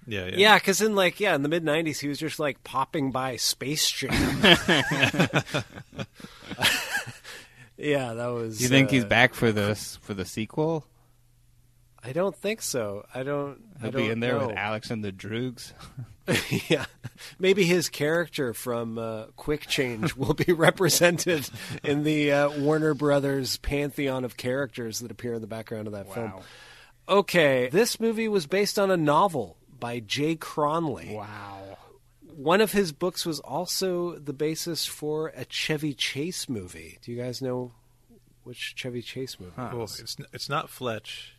[0.06, 0.36] Yeah, yeah.
[0.36, 3.36] Yeah, because in like yeah, in the mid '90s, he was just like popping by
[3.36, 4.10] Space Jam.
[7.76, 8.58] yeah, that was.
[8.58, 10.86] Do you think he's uh, back for this for the sequel?
[12.04, 13.06] I don't think so.
[13.14, 13.62] I don't.
[13.78, 14.48] I He'll don't be in there know.
[14.48, 15.72] with Alex and the Droogs.
[16.68, 16.84] yeah,
[17.38, 21.48] maybe his character from uh, Quick Change will be represented
[21.82, 26.12] in the uh, Warner Brothers pantheon of characters that appear in the background of that
[26.12, 26.32] film.
[27.08, 31.14] Okay, this movie was based on a novel by Jay Cronley.
[31.14, 31.78] Wow.
[32.34, 36.98] One of his books was also the basis for a Chevy Chase movie.
[37.02, 37.72] Do you guys know
[38.42, 39.52] which Chevy Chase movie?
[39.56, 39.84] it Cool.
[39.84, 41.33] It's, it's not Fletch.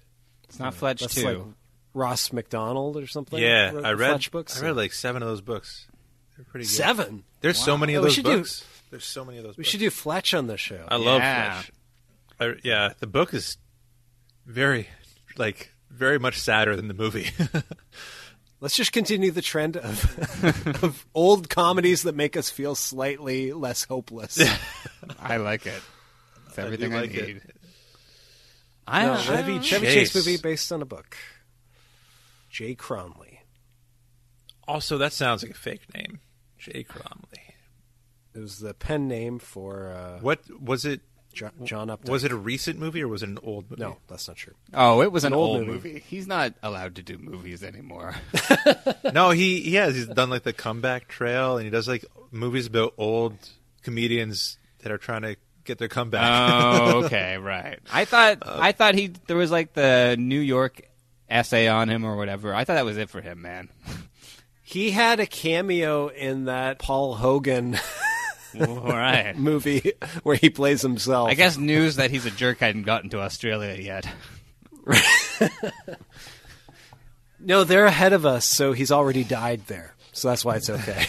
[0.49, 1.25] It's not Fletch That's too.
[1.25, 1.37] like
[1.93, 3.39] Ross McDonald or something.
[3.41, 4.09] Yeah, I read.
[4.11, 4.61] Fletch books.
[4.61, 5.87] I read like seven of those books.
[6.35, 6.71] They're pretty good.
[6.71, 7.23] Seven?
[7.41, 7.77] There's so Wow.
[7.77, 8.65] many of Oh, we those should do- books.
[8.91, 9.57] There's so many of those.
[9.57, 9.69] we books.
[9.71, 10.85] should do Fletch on the show.
[10.87, 11.61] I love Yeah.
[11.61, 11.71] Fletch.
[12.39, 13.57] I, yeah, the book is
[14.45, 14.89] very,
[15.37, 17.29] like, very much sadder than the movie.
[18.61, 23.83] Let's just continue the trend of, of old comedies that make us feel slightly less
[23.83, 24.39] hopeless.
[25.19, 25.81] I like it.
[26.47, 27.41] It's I do everything I, like it.
[28.87, 28.93] Need.
[28.93, 29.93] I, No, I- Chevy, Chevy Chase.
[30.13, 31.15] Chase movie based on a book.
[32.49, 33.39] Jay Cronley.
[34.67, 36.19] also, that sounds like a fake name,
[36.57, 37.53] Jay Cronley.
[38.33, 41.01] It was the pen name for uh, What was it?
[41.33, 42.09] Jo- John Updike.
[42.09, 43.81] Was it a recent movie or was it an old movie?
[43.81, 44.53] No, that's not true.
[44.73, 45.89] Oh, it was an, An old old, movie.
[45.89, 46.03] movie.
[46.07, 48.15] He's not allowed to do movies anymore.
[49.13, 49.95] no, he he has.
[49.95, 53.33] He's done like the comeback trail, and he does like movies about old
[53.83, 55.35] comedians that are trying to
[55.65, 56.23] get their comeback.
[56.23, 57.79] oh, okay, right.
[57.91, 60.81] I thought uh, I thought he there was like the New York
[61.29, 62.53] essay on him or whatever.
[62.53, 63.69] I thought that was it for him, man.
[64.61, 67.77] He had a cameo in that Paul Hogan
[68.59, 69.35] All right.
[69.37, 69.93] movie
[70.23, 71.29] where he plays himself.
[71.29, 74.07] I guess news that he's a jerk hadn't gotten to Australia yet.
[77.39, 79.93] No, they're ahead of us, so he's already died there.
[80.13, 81.05] So that's why it's okay.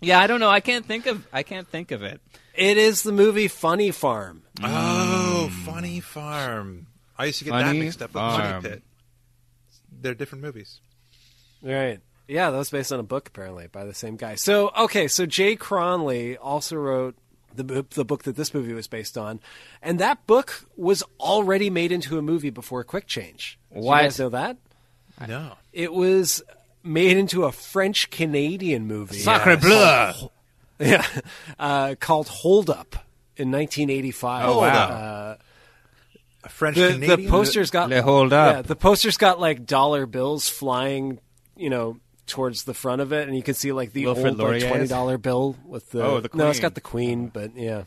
[0.00, 0.48] Yeah, I don't know.
[0.48, 2.20] I can't think of I can't think of it.
[2.58, 4.42] It is the movie Funny Farm.
[4.62, 6.86] oh, Funny Farm.
[7.16, 8.38] I used to get that Funny mixed up with Farm.
[8.62, 8.82] Money Pit.
[10.00, 10.80] They're different movies.
[11.62, 12.00] Right.
[12.28, 14.34] Yeah, that was based on a book apparently by the same guy.
[14.34, 17.16] So okay, so Jay Cronley also wrote
[17.54, 19.40] the bo- the book that this movie was based on,
[19.82, 23.58] and that book was already made into a movie before Quick Change.
[23.72, 23.96] Did What?
[23.96, 24.56] You guys know that?
[25.26, 25.52] No.
[25.72, 26.42] It was
[26.84, 29.18] made into a French Canadian movie.
[29.18, 29.72] Sacre bleu.
[29.74, 30.30] Oh,
[30.78, 31.04] Yeah,
[31.58, 32.94] uh, called Hold Up
[33.36, 34.48] in 1985.
[34.48, 34.68] Oh, wow.
[34.68, 35.36] Uh,
[36.44, 37.22] A French the, Canadian.
[37.22, 38.54] the posters got Le Hold Up.
[38.54, 41.18] Yeah, the posters got like dollar bills flying,
[41.56, 44.52] you know, towards the front of it, and you can see like the Wilfrid old
[44.52, 47.84] like, twenty dollar bill with the Oh, the no, it's got the Queen, but yeah.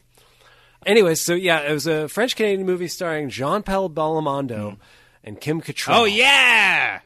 [0.85, 4.77] Anyway, so yeah, it was a French Canadian movie starring Jean Paul Belmondo
[5.23, 5.95] and Kim Cattrall.
[5.99, 6.99] Oh yeah.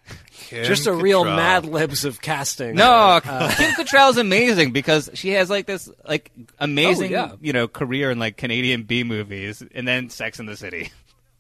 [0.49, 1.35] just a Kim real Cattrall.
[1.35, 2.75] Mad Libs of casting.
[2.75, 2.91] No,
[3.23, 7.31] Uh, Kim Cattrall's amazing because she has like this like amazing Oh, yeah.
[7.41, 10.91] you know career in like Canadian B movies and then Sex in the City.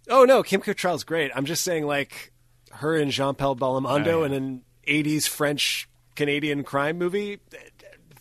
[0.09, 1.31] oh no, Kim Cattrall's great.
[1.35, 2.31] I'm just saying, like
[2.71, 4.25] her and Jean Paul Belmondo Oh, yeah.
[4.27, 7.39] in an '80s French Canadian crime movie,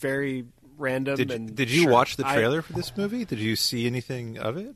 [0.00, 0.44] very
[0.78, 1.16] random.
[1.16, 3.24] Did, and did you sure, watch the I- trailer for this movie?
[3.24, 4.74] Did you see anything of it?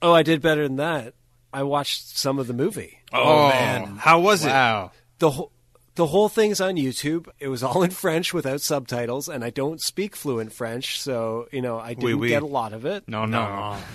[0.00, 1.14] oh, I did better than that.
[1.52, 2.98] I watched some of the movie.
[3.12, 4.48] Oh, oh man, how was it?
[4.48, 4.92] Wow.
[5.18, 5.52] the whole
[5.94, 7.28] the whole thing's on YouTube.
[7.38, 11.60] It was all in French without subtitles, and I don't speak fluent French, so you
[11.62, 12.28] know I didn't Oui, oui.
[12.28, 13.04] get a lot of it.
[13.08, 13.44] No, no.
[13.44, 13.76] no.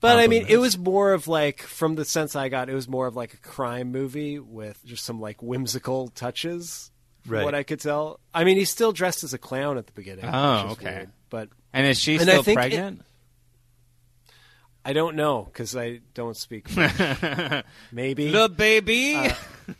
[0.00, 2.88] But I mean, it was more of like, from the sense I got, it was
[2.88, 6.90] more of like a crime movie with just some like whimsical touches.
[7.22, 7.44] From Right.
[7.44, 8.18] what I could tell.
[8.34, 10.24] I mean, he's still dressed as a clown at the beginning.
[10.24, 10.94] Oh, which is okay.
[10.96, 13.02] weird, but And is she And still think it- pregnant?
[14.84, 16.68] I don't know because I don't speak.
[16.70, 17.64] French.
[17.92, 18.30] Maybe.
[18.30, 19.30] The baby.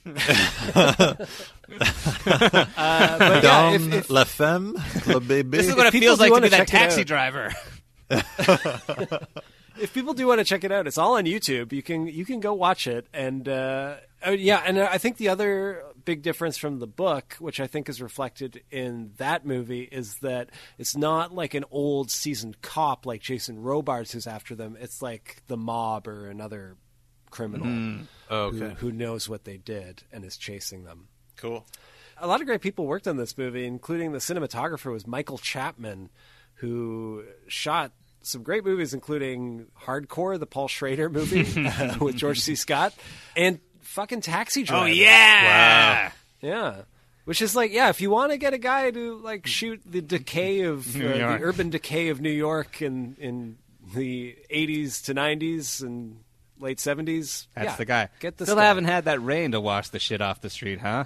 [1.73, 4.75] Uh, but yeah, if- if- la femme,
[5.07, 5.51] le bébé.
[5.53, 7.53] this is what it feels like to be that taxi driver.
[8.11, 11.73] if people do want to check it out, it's all on YouTube.
[11.73, 13.95] You can you can go watch it, and uh,
[14.25, 17.89] oh, yeah, and I think the other big difference from the book, which I think
[17.89, 23.21] is reflected in that movie, is that it's not like an old seasoned cop like
[23.21, 24.77] Jason Robards who's after them.
[24.81, 26.77] It's like the mob or another
[27.31, 31.09] criminal Oh, who, who knows what they did and is chasing them.
[31.37, 31.67] Cool.
[32.19, 36.11] A lot of great people worked on this movie, including the cinematographer was Michael Chapman,
[36.57, 42.55] who shot some great movies, including Hardcore, the Paul Schrader movie uh, with George C.
[42.55, 42.95] Scott,
[43.37, 44.85] and fucking Taxi Driver.
[44.85, 46.13] Oh yeah.
[46.41, 46.83] yeah.
[47.25, 50.01] Which is like, yeah, if you want to get a guy to like shoot the
[50.01, 53.59] decay of uh, the urban decay of New York in in
[53.95, 56.19] the '80s to '90s and
[56.59, 58.09] late '70s, That's yeah, the guy.
[58.21, 58.65] Get this Still guy.
[58.65, 61.05] haven't had that rain to wash the shit off the street, huh?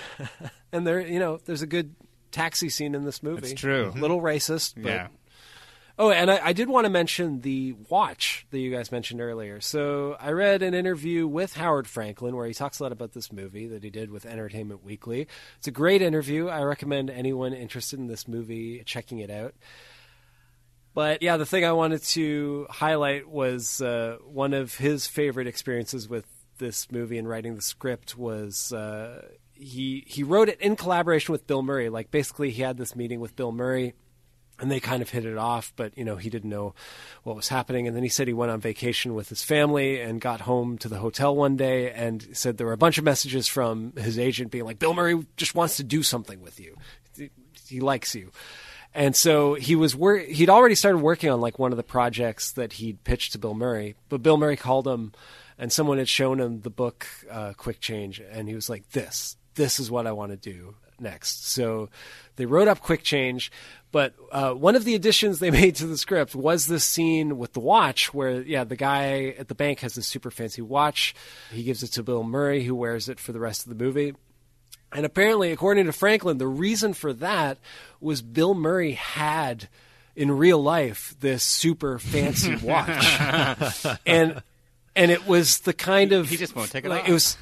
[0.72, 1.94] and there, you know, there's a good
[2.32, 3.52] taxi scene in this movie.
[3.52, 3.92] It's true.
[3.94, 5.08] A little racist, but Yeah.
[5.96, 9.60] Oh, and I, I did want to mention the watch that you guys mentioned earlier.
[9.60, 13.32] So I read an interview with Howard Franklin where he talks a lot about this
[13.32, 15.28] movie that he did with Entertainment Weekly.
[15.58, 16.48] It's a great interview.
[16.48, 19.54] I recommend anyone interested in this movie checking it out.
[20.94, 26.08] But yeah, the thing I wanted to highlight was uh, one of his favorite experiences
[26.08, 26.26] with
[26.58, 31.46] this movie and writing the script was uh, he he wrote it in collaboration with
[31.46, 31.88] Bill Murray.
[31.88, 33.94] Like basically, he had this meeting with Bill Murray
[34.60, 36.74] and they kind of hit it off but you know he didn't know
[37.22, 37.86] what was happening.
[37.86, 40.88] And then he said he went on vacation with his family and got home to
[40.88, 44.50] the hotel one day and said there were a bunch of messages from his agent
[44.50, 46.76] being like bill murray just wants to do something with you.
[47.66, 48.30] He, likes you.
[48.92, 52.52] And so he was wor- he'd already started working on like one of the projects
[52.52, 55.12] that he'd pitched to bill murray but bill murray called him
[55.58, 58.20] and someone had shown him the book uh, quick change.
[58.20, 61.48] And he was like this this is what i want to do next.
[61.48, 61.88] So
[62.36, 63.50] they wrote up quick change
[63.94, 67.52] but uh, one of the additions they made to the script was this scene with
[67.52, 71.14] the watch where yeah the guy at the bank has this super fancy watch.
[71.52, 74.12] He gives it to bill murray who wears it for the rest of the movie.
[74.92, 77.58] And apparently according to franklin the reason for that
[78.00, 79.68] was bill murray had
[80.16, 84.42] in real life this super fancy watch, and
[84.96, 87.08] and it was the kind of He just won't take it like, off.
[87.08, 87.38] It was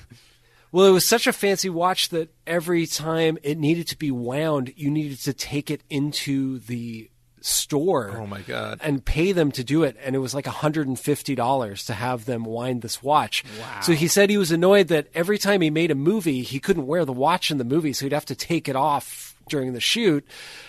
[0.73, 4.73] well, it was such a fancy watch that every time it needed to be wound,
[4.75, 7.11] you needed to take it into the
[7.43, 8.17] store.
[8.17, 8.81] Oh my god!
[8.83, 11.95] And pay them to do it, and it was like hundred and fifty dollars to
[11.95, 13.45] have them wind this watch.
[13.61, 13.81] Wow.
[13.83, 16.87] So he said he was annoyed that every time he made a movie, he couldn't
[16.87, 19.81] wear the watch in the movie, so he'd have to take it off during the
[19.81, 20.27] shoot,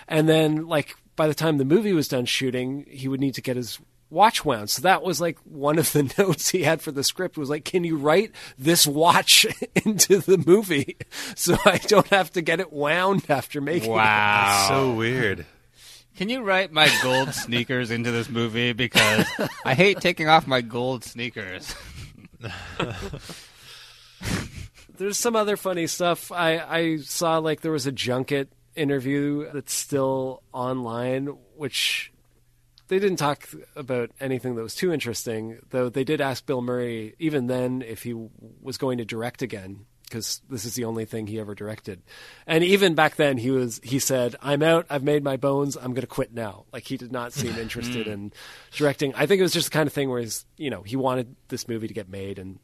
[0.07, 3.41] and then like by the time the movie was done shooting, he would need to
[3.41, 3.79] get his
[4.13, 4.69] watch wound.
[4.69, 7.65] So that was like one of the notes he had for the script was like,
[7.65, 9.45] can you write this watch
[9.83, 10.97] into the movie
[11.35, 13.95] so I don't have to get it wound after making it?
[13.95, 14.67] Wow.
[14.69, 15.45] so weird.
[16.15, 19.25] Can you write my gold sneakers into this movie because
[19.65, 21.73] I hate taking off my gold sneakers.
[24.95, 26.31] There's some other funny stuff.
[26.31, 32.12] I, I saw like there was a junket interview that's still online, which
[32.87, 37.15] they didn't talk about anything that was too interesting, though they did ask Bill Murray
[37.19, 38.13] even then if he
[38.61, 41.99] was going to direct again because this is the only thing he ever directed.
[42.45, 44.85] And even back then he was he said, "I'm out.
[44.89, 45.75] I've made my bones.
[45.75, 47.59] I'm going to quit now." Like he did not seem hmm.
[47.59, 48.31] interested in
[48.71, 49.15] directing.
[49.15, 51.35] I think it was just the kind of thing where he's, you know, he wanted
[51.47, 52.59] this movie to get made and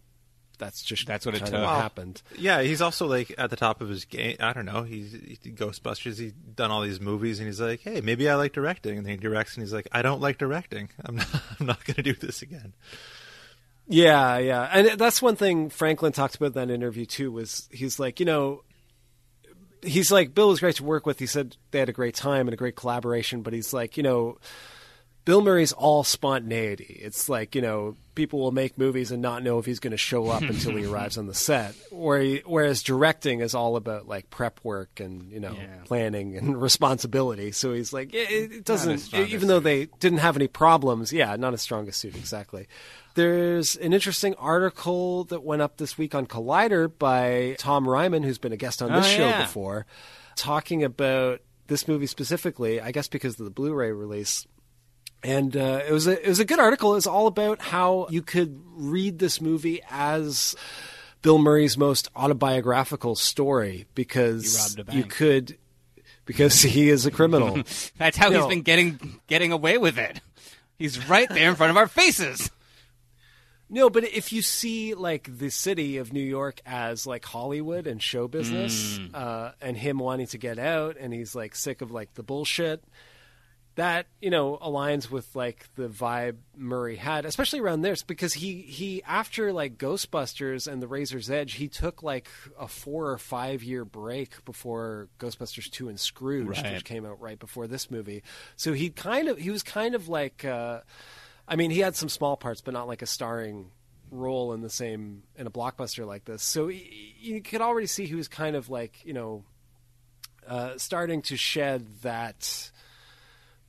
[0.60, 1.60] that's just That's what it kind took.
[1.62, 1.80] of Wow.
[1.82, 2.22] happened.
[2.38, 4.36] Yeah, he's also like at the top of his game.
[4.40, 4.84] I don't know.
[4.84, 6.20] He's he Ghostbusters.
[6.20, 9.12] He's done all these movies, and he's like, "Hey, maybe I like directing." And then
[9.14, 10.90] he directs, and he's like, "I don't like directing.
[11.04, 11.28] I'm not.
[11.60, 12.74] I'm not going to do this again."
[13.92, 17.32] Yeah, yeah, and that's one thing Franklin talked about in that interview too.
[17.32, 18.62] Was he's like, you know,
[19.82, 21.18] he's like Bill was great to work with.
[21.20, 24.04] He said they had a great time and a great collaboration, but he's like, you
[24.04, 24.38] know,
[25.30, 27.00] Bill Murray's all spontaneity.
[27.04, 29.98] It's like you know, people will make movies and not know if he's going to
[29.98, 31.76] show up until he arrives on the set.
[31.92, 35.68] Where he, whereas directing is all about like prep work and you know Yeah.
[35.86, 37.52] planning and responsibility.
[37.52, 39.14] So he's like, it, it doesn't.
[39.14, 42.68] Even though they didn't have any problems, yeah, not his strongest suit exactly.
[43.14, 48.40] There's an interesting article that went up this week on Collider by Tom Reimann, who's
[48.40, 49.42] been a guest on this Oh, show yeah.
[49.44, 49.86] before,
[50.36, 52.82] talking about this movie specifically.
[52.82, 54.48] I guess because of the Blu-ray release.
[55.24, 56.96] And uh, it was a it was a good article.
[56.96, 60.56] It's all about how you could read this movie as
[61.22, 65.58] Bill Murray's most autobiographical story because you could
[66.26, 67.64] because he is a criminal.
[67.98, 70.22] That's how he's been getting getting away with it.
[70.78, 72.50] He's right there in front of our faces.
[73.70, 78.02] No, but if you see like the city of New York as like Hollywood and
[78.02, 79.10] show business, Mm.
[79.14, 82.84] uh, and him wanting to get out, and he's like sick of like the bullshit,
[83.80, 88.62] that you know aligns with like the vibe Murray had, especially around this because he
[88.62, 92.28] he after like Ghostbusters and The Razor's Edge, he took like
[92.60, 96.74] a four or five year break before Ghostbusters two and Scrooge, Right.
[96.74, 98.24] which came out right before this movie.
[98.56, 100.46] So he kind of he was kind of like.
[100.46, 100.82] Uh,
[101.48, 103.72] I mean, he had some small parts, but not like a starring
[104.12, 106.44] role in the same in a blockbuster like this.
[106.44, 106.84] So y-
[107.20, 109.44] you could already see he was kind of like you know
[110.48, 112.72] uh, starting to shed that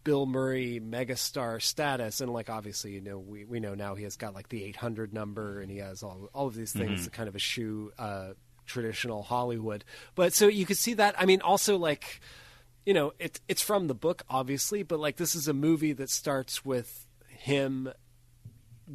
[0.05, 4.17] Bill Murray megastar status, and like obviously you know we we know now he has
[4.17, 7.05] got like the 800 number, and he has all all of these things Mhm.
[7.05, 8.31] that kind of eschew uh,
[8.67, 9.85] traditional Hollywood.
[10.15, 11.15] But so you could see that.
[11.21, 12.21] I mean, also like
[12.87, 16.09] you know, it's it's from the book, obviously, but like this is a movie that
[16.11, 17.93] starts with him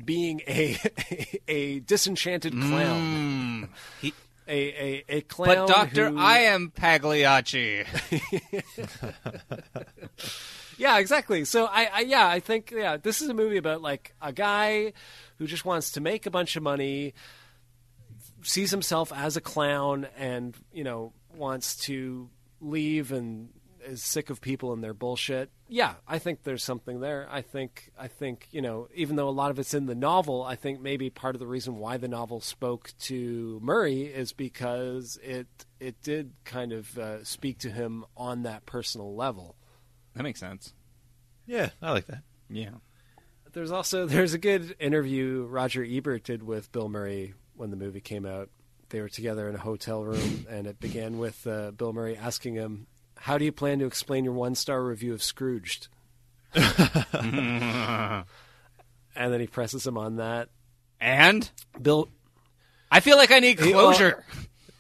[0.04, 0.78] being a
[1.48, 3.70] a disenchanted clown.
[4.02, 4.14] He,
[4.48, 5.56] a, a a clown.
[5.56, 7.86] but Doctor, who- I am Pagliacci.
[10.78, 11.46] yeah, exactly.
[11.46, 14.94] So I, I yeah, I think yeah, this is a movie about like a guy
[15.38, 17.14] who just wants to make a bunch of money,
[18.42, 22.30] sees himself as a clown, and you know wants to
[22.62, 23.50] leave and
[23.86, 25.52] is sick of people and their bullshit.
[25.68, 27.28] Yeah, I think there's something there.
[27.30, 30.44] I think I think you know even though a lot of it's in the novel,
[30.44, 35.18] I think maybe part of the reason why the novel spoke to Murray is because
[35.24, 35.48] it
[35.80, 39.56] it did kind of uh, speak to him on that personal level.
[40.16, 40.74] That makes sense.
[41.46, 42.24] Yeah, I like that.
[42.50, 42.70] Yeah.
[43.52, 48.02] There's also there's a good interview Roger Ebert did with Bill Murray when the movie
[48.02, 48.50] came out.
[48.90, 52.56] They were together in a hotel room, and it began with uh, Bill Murray asking
[52.56, 52.88] him,
[53.18, 55.88] "How do you plan to explain your one star review of Scrooged?"
[56.54, 58.26] and
[59.16, 60.50] then he presses him on that.
[61.00, 61.50] And
[61.82, 62.10] Bill,
[62.92, 64.24] I feel like I need He- closure.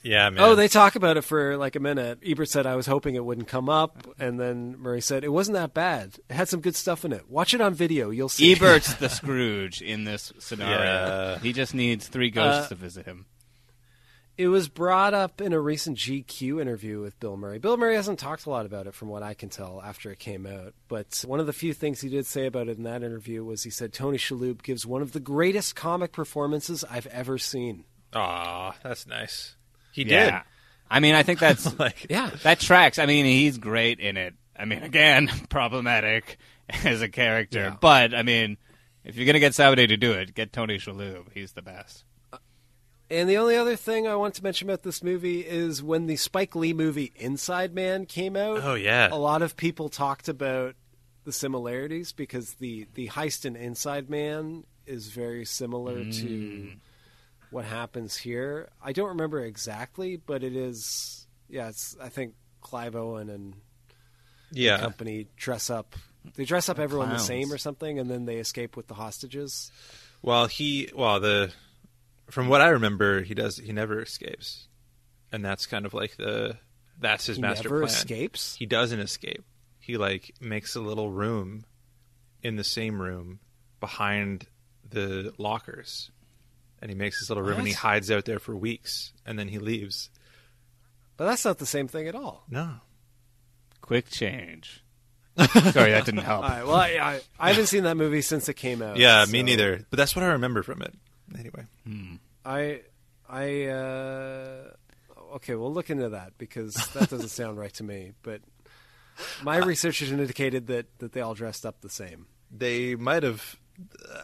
[0.05, 0.43] Yeah, man.
[0.43, 2.19] Oh, they talk about it for like a minute.
[2.23, 5.55] Ebert said, "I was hoping it wouldn't come up," and then Murray said, "It wasn't
[5.55, 6.19] that bad.
[6.29, 7.27] It had some good stuff in it.
[7.27, 8.11] Watch it on video.
[8.11, 10.77] You'll see." Ebert's the Scrooge in this scenario.
[10.77, 11.39] Yeah.
[11.39, 13.25] He just needs three ghosts Uh, to visit him.
[14.37, 17.57] It was brought up in a recent GQ interview with Bill Murray.
[17.57, 20.19] Bill Murray hasn't talked a lot about it from what I can tell after it
[20.19, 20.73] came out.
[20.89, 23.63] But one of the few things he did say about it in that interview was
[23.63, 27.85] he said Tony Shalhoub gives one of the greatest comic performances I've ever seen.
[28.13, 29.54] Aw, that's nice.
[29.95, 30.25] He Yeah.
[30.31, 30.41] did.
[30.89, 32.29] I mean, I think that's Like- Yeah.
[32.43, 32.99] that tracks.
[32.99, 34.33] I mean, he's great in it.
[34.57, 36.37] I mean, again, problematic
[36.83, 37.75] as a character, Yeah.
[37.79, 38.57] but I mean,
[39.03, 41.27] if you're gonna get somebody to do it, get Tony Shalhoub.
[41.33, 42.03] He's the best.
[42.33, 42.37] Uh,
[43.09, 46.15] and the only other thing I want to mention about this movie is when the
[46.17, 48.61] Spike Lee movie Inside Man came out.
[48.63, 49.09] Oh, yeah.
[49.11, 50.75] a lot of people talked about
[51.23, 56.77] the similarities because the the heist in Inside Man is very similar to mm.
[57.55, 58.69] What happens here.
[58.83, 61.25] I don't remember exactly, but it is.
[61.47, 61.95] Yeah, it's.
[62.01, 63.53] I think Clive Owen and
[64.51, 64.77] Yeah.
[64.79, 65.95] company dress up.
[66.35, 67.21] They dress up everyone Clowns.
[67.21, 69.71] the same or something, and then they escape with the hostages.
[70.21, 71.53] Well, he well the
[72.29, 74.67] from what I remember, he does he never escapes,
[75.31, 76.57] and that's kind of like the
[76.99, 77.93] that's his He master never plan.
[77.93, 78.55] escapes?
[78.57, 79.45] He doesn't escape.
[79.79, 81.63] He like makes a little room
[82.43, 83.39] in the same room
[83.79, 84.47] behind
[84.87, 86.09] the lockers,
[86.81, 89.47] and he makes this little room and he hides out there for weeks, and then
[89.47, 90.09] he leaves.
[91.17, 92.43] But that's not the same thing at all.
[92.49, 92.75] No,
[93.81, 94.83] Quick change.
[95.37, 96.43] Sorry, that didn't help.
[96.43, 96.65] All right.
[96.65, 98.97] Well, I, I, I haven't seen that movie since it came out.
[98.97, 99.85] yeah, me neither.
[99.89, 100.93] But that's what I remember from it.
[101.37, 101.65] Anyway,
[102.45, 102.81] I,
[103.29, 104.69] I, uh,
[105.35, 108.13] okay, we'll look into that because that doesn't sound right to me.
[108.23, 108.41] But
[109.43, 112.25] my research has indicated that, that they all dressed up the same.
[112.49, 113.57] they might have,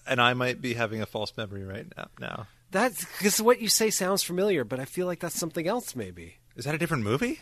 [0.07, 2.07] and I might be having a false memory right now.
[2.19, 5.95] Now, That's because what you say sounds familiar, but I feel like that's something else.
[5.95, 7.39] Maybe is that a different movie?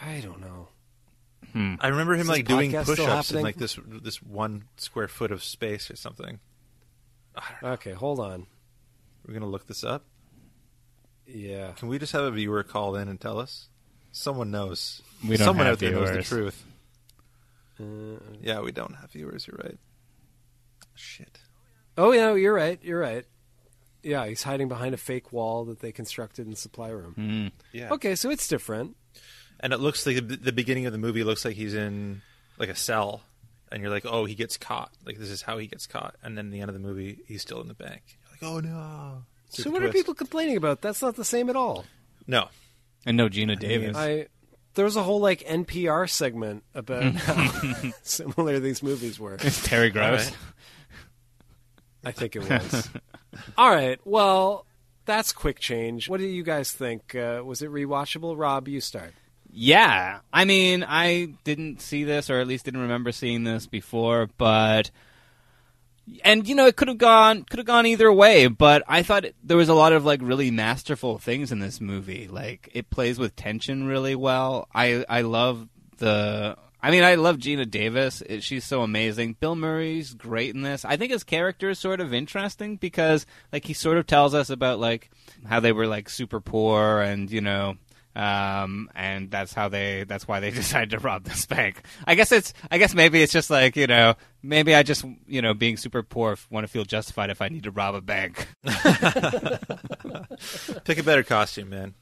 [0.00, 0.68] I don't know.
[1.80, 5.32] I remember him Is like doing podcast push-ups in like this this one square foot
[5.32, 6.38] of space or something.
[7.62, 8.46] Okay, hold on.
[9.26, 10.04] We're gonna look this up.
[11.26, 11.72] Yeah.
[11.72, 13.68] Can we just have a viewer call in and tell us?
[14.12, 15.02] Someone knows.
[15.22, 16.64] We don't Someone have out there knows the truth.
[17.80, 17.84] Uh,
[18.40, 19.46] Yeah, we don't have viewers.
[19.46, 19.78] You're right.
[20.98, 21.40] Shit.
[21.96, 22.78] oh yeah, you're right.
[22.82, 23.24] You're right.
[24.02, 27.14] Yeah, he's hiding behind a fake wall that they constructed in the supply room.
[27.18, 27.52] Mm.
[27.72, 27.92] Yeah.
[27.92, 28.96] Okay, so it's different.
[29.60, 32.22] And it looks like the, the beginning of the movie looks like he's in
[32.58, 33.22] like a cell,
[33.72, 34.92] and you're like, oh, he gets caught.
[35.04, 36.14] Like this is how he gets caught.
[36.22, 38.02] And then the end of the movie, he's still in the bank.
[38.40, 39.24] You're like, oh no.
[39.50, 40.82] So Super what are people complaining about?
[40.82, 41.86] That's not the same at all.
[42.26, 42.48] No.
[43.06, 43.96] And no Geena Davis.
[43.96, 44.26] I
[44.74, 49.34] there was a whole like NPR segment about how similar these movies were.
[49.40, 50.30] It's Terry Gross.
[52.08, 52.88] I think it was.
[53.56, 54.00] All right.
[54.04, 54.64] Well,
[55.04, 56.08] that's quick change.
[56.08, 57.14] What do you guys think?
[57.14, 58.34] Uh, was it rewatchable?
[58.38, 59.12] Rob, you start.
[59.50, 64.28] Yeah, I mean, I didn't see this, or at least didn't remember seeing this before,
[64.36, 64.90] but
[66.22, 68.46] and you know, it could have gone could have gone either way.
[68.48, 71.80] But I thought it- there was a lot of like really masterful things in this
[71.80, 72.28] movie.
[72.28, 74.68] Like it plays with tension really well.
[74.74, 76.56] I I love the.
[76.80, 78.22] I mean, I love Geena Davis.
[78.40, 79.36] She's so amazing.
[79.40, 80.84] Bill Murray's great in this.
[80.84, 84.50] I think his character is sort of interesting because, like, he sort of tells us
[84.50, 85.10] about like
[85.46, 87.76] how they were like super poor and you know
[88.18, 91.82] um, and that's how they that's why they decided to rob this bank.
[92.04, 95.40] I guess it's I guess maybe it's just like you know maybe I just you
[95.40, 98.48] know being super poor want to feel justified if I need to rob a bank.
[100.84, 101.94] Pick a better costume, man.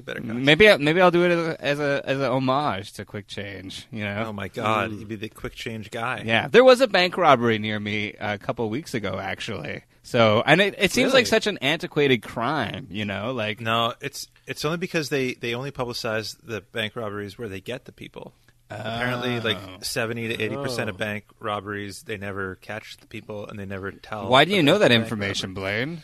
[0.00, 0.44] A better costume.
[0.44, 3.26] maybe I, maybe I'll do it as a, as a as a homage to Quick
[3.26, 3.86] Change.
[3.90, 4.24] You know.
[4.28, 6.22] Oh my god, you'd be the quick change guy.
[6.24, 9.82] Yeah, there was a bank robbery near me a couple weeks ago, actually.
[10.02, 11.20] So, and it, it seems Really?
[11.20, 15.54] like such an antiquated crime, you know, like No, it's it's only because they they
[15.54, 18.34] only publicize the bank robberies where they get the people.
[18.70, 19.40] Apparently, oh.
[19.40, 20.98] like seventy to eighty percent of Oh.
[20.98, 24.28] bank robberies, they never catch the people and they never tell.
[24.28, 26.02] why do you know that information, Blaine?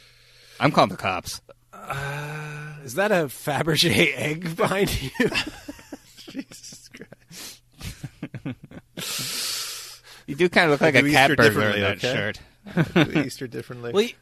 [0.61, 1.41] I'm calling the cops.
[1.72, 5.11] Uh, Is that a Fabergé egg behind you?
[6.18, 7.61] Jesus Christ!
[10.26, 12.14] You do kind of look like a cat Easter burglar in differently, that okay?
[12.95, 13.12] shirt.
[13.12, 13.93] Do Easter differently.
[13.93, 14.12] well, you,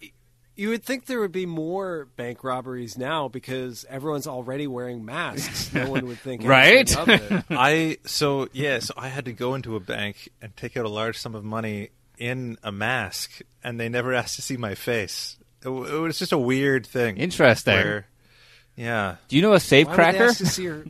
[0.57, 5.73] you would think there would be more bank robberies now because everyone's already wearing masks.
[5.73, 6.97] No one would think Right?
[6.97, 7.45] anything of it.
[7.51, 10.89] I so yeah, so I had to go into a bank and take out a
[10.91, 15.37] large sum of money in a mask, and they never asked to see my face.
[15.65, 17.19] It, it was just a weird thing.
[17.19, 17.75] Interesting.
[17.75, 18.07] where-
[18.79, 20.33] yeah, Do you know a safe Why would they cracker?
[20.35, 20.85] see your-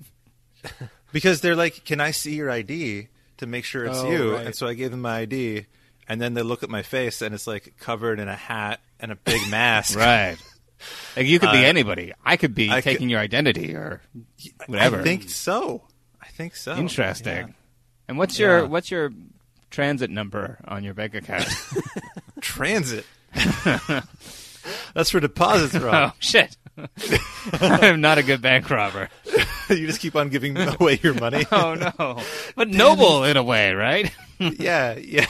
[1.12, 3.09] because they're like, "Can I see your ID
[3.39, 4.47] to make sure it's Oh, you?" right.
[4.47, 5.66] And so I gave them my ID,
[6.09, 9.11] and then they look at my face, and it's like covered in a hat and
[9.12, 9.97] a big mask.
[9.99, 10.36] right.
[11.16, 12.12] Like you could be Uh, anybody.
[12.24, 14.01] I could be I taking could- your identity or
[14.66, 15.01] whatever.
[15.01, 15.82] I think so.
[16.22, 16.76] I think so.
[16.76, 17.49] Interesting.
[17.49, 17.53] Yeah.
[18.07, 19.11] And what's your what's your
[19.70, 21.49] transit number on your bank account?
[22.41, 23.05] Transit.
[24.95, 26.14] That's for deposits, oh Rob.
[26.97, 27.20] Shit.
[27.61, 29.09] I'm not a good bank robber.
[29.70, 31.47] you just keep on giving away your money.
[31.53, 32.22] oh no,
[32.57, 34.12] but noble in a way, right?
[34.39, 35.26] yeah, yeah.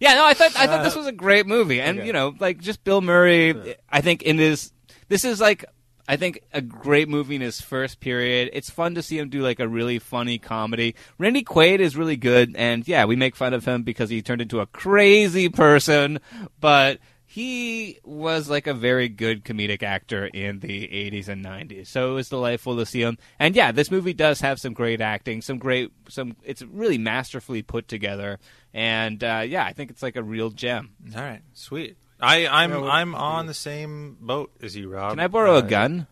[0.00, 2.06] Yeah, no, I thought I thought this uh, was a great movie, and okay.
[2.06, 3.76] you know, like just Bill Murray.
[3.90, 4.72] I think in this,
[5.08, 5.64] this is like
[6.08, 8.48] I think a great movie in his first period.
[8.54, 10.94] It's fun to see him do like a really funny comedy.
[11.18, 14.40] Randy Quaid is really good, and yeah, we make fun of him because he turned
[14.40, 16.20] into a crazy person,
[16.60, 16.98] but
[17.30, 21.86] he was like a very good comedic actor in the 80s and 90s.
[21.88, 23.18] So it was delightful to see him.
[23.38, 27.60] And yeah, this movie does have some great acting, some great some it's really masterfully
[27.62, 28.38] put together.
[28.72, 30.94] And uh, yeah, I think it's like a real gem.
[31.14, 31.98] All right, sweet.
[32.18, 35.10] I, I'm Yeah, I'm on the same boat as you, Rob.
[35.12, 36.06] Can I borrow Uh, a gun?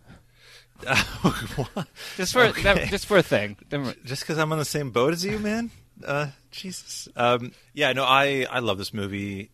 [2.16, 2.62] Just for Okay.
[2.62, 3.56] that, just for a thing.
[4.04, 5.70] Just because I'm on the same boat as you, man.
[6.04, 7.08] Uh, Jesus.
[7.16, 9.50] Um, yeah, no, I I love this movie.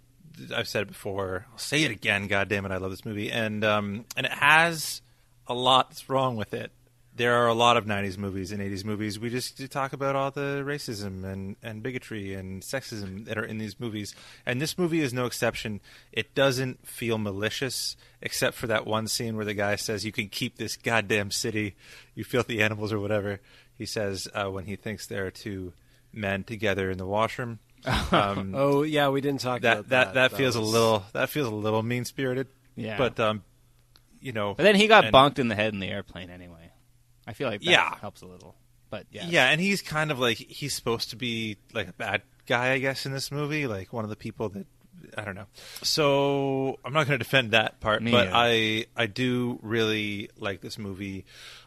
[0.55, 1.47] I've said it before.
[1.53, 2.27] I'll say it again.
[2.27, 5.03] God damn it, I love this movie, and um, and it has
[5.47, 6.71] a lot that's wrong with it.
[7.15, 9.19] There are a lot of '90s movies and '80s movies.
[9.19, 13.59] We just talk about all the racism and, and bigotry and sexism that are in
[13.59, 14.15] these movies,
[14.47, 15.81] and this movie is no exception.
[16.11, 20.29] It doesn't feel malicious, except for that one scene where the guy says, "You can
[20.29, 21.77] keep this goddamn city,
[22.15, 23.41] you filthy animals," or whatever
[23.77, 25.73] he says uh, when he thinks there are two
[26.13, 27.59] men together in the washroom.
[28.13, 30.31] Um, Oh yeah, we didn't talk that about that that.
[30.31, 32.49] that feels a little that feels a little mean spirited.
[32.77, 32.97] Yeah.
[32.99, 33.43] but um,
[34.21, 34.55] you know.
[34.55, 36.71] But then he got and- bonked in the head in the airplane anyway.
[37.27, 37.97] I feel like that Yeah.
[38.01, 38.55] helps a little.
[38.91, 39.25] But yeah.
[39.27, 42.79] Yeah, and he's kind of like he's supposed to be like a bad guy, I
[42.79, 44.67] guess, in this movie, like one of the people that
[45.17, 45.47] I don't know.
[45.83, 48.37] So I'm not going to defend that part, Me but either.
[48.37, 51.25] I I do really like this movie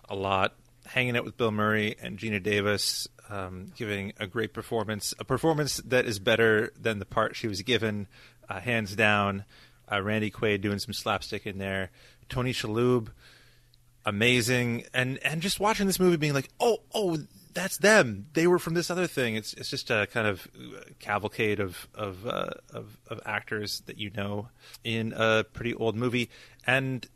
[0.10, 0.54] a lot.
[0.86, 5.78] Hanging out with Bill Murray and Geena Davis, um, giving a great performance, a performance
[5.78, 8.08] that is better than the part she was given,
[8.50, 9.46] uh, hands down.
[9.92, 11.92] Uh, Randy Quaid doing some slapstick in there.
[12.30, 13.10] Tony Shalhoub,
[14.06, 17.18] amazing and and just watching this movie being like oh oh
[17.54, 20.48] that's them they were from this other thing it's it's just a kind of
[21.00, 24.48] cavalcade of of uh, of, of actors that you know
[24.84, 26.30] in a pretty old movie
[26.68, 27.08] and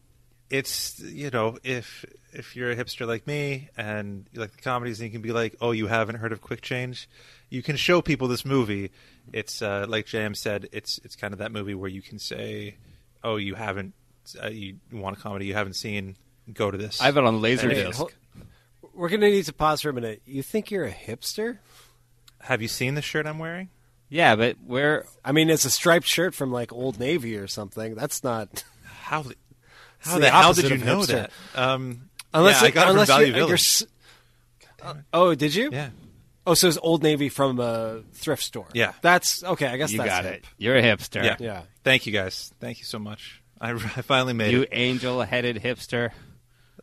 [0.49, 4.99] it's you know if if you're a hipster like me and you like the comedies
[4.99, 7.07] and you can be like oh you haven't heard of quick change
[7.49, 8.91] you can show people this movie
[9.31, 12.75] it's uh, like jam said it's it's kind of that movie where you can say
[13.23, 13.93] oh you haven't
[14.43, 16.15] uh, you want a comedy you haven't seen
[16.53, 17.93] go to this I have it on Wait, Laserdisc.
[17.95, 18.11] hol-
[18.93, 20.21] We're gonna need to pause for a minute.
[20.25, 21.59] You think you're a hipster?
[22.41, 23.69] have you seen the shirt i'm wearing
[24.09, 27.93] Yeah, but where I mean, it's a striped shirt from like Old Navy or something.
[27.95, 28.63] That's not.
[29.01, 29.35] how the,
[29.99, 31.07] how the the hell did you know hipster.
[31.07, 33.85] that um Unless yeah, it- i got it from unless value you- you're village s-
[35.13, 35.69] Oh, did you?
[35.71, 35.89] yeah
[36.47, 38.65] Oh, so it's Old Navy from a thrift store.
[38.73, 38.93] Yeah.
[39.03, 39.67] That's okay.
[39.67, 40.33] I guess you that's got hip.
[40.35, 40.45] it.
[40.57, 41.23] You're a hipster.
[41.23, 41.61] yeah Yeah.
[41.83, 46.11] thank you guys thank you so much i, I finally made You it angel-headed hipster.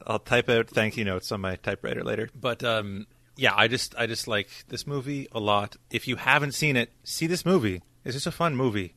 [0.06, 2.28] I'll type out thank you notes on my typewriter later.
[2.38, 3.06] But um,
[3.36, 5.74] yeah, I just I just like this movie a lot.
[5.90, 7.82] If you haven't seen it, see this movie.
[8.04, 8.94] It's just a fun movie.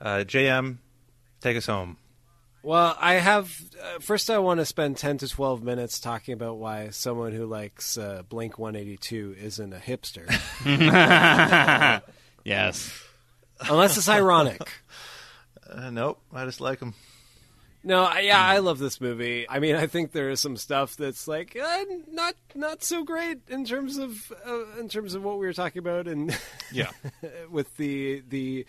[0.00, 0.78] Uh, JM,
[1.40, 1.96] take us home.
[2.62, 3.58] Well, I have.
[3.82, 7.46] Uh, first, I want to spend ten to twelve minutes talking about why someone who
[7.46, 10.26] likes uh, Blink One Eighty Two isn't a hipster,
[12.44, 12.92] Yes.
[13.68, 14.60] unless it's ironic.
[15.72, 16.94] Uh, nope, I just like them.
[17.84, 19.46] No, I, yeah, I love this movie.
[19.48, 23.38] I mean, I think there is some stuff that's like uh, not not so great
[23.48, 26.36] in terms of uh, in terms of what we were talking about, and
[26.72, 26.90] Yeah.
[27.48, 28.66] with the the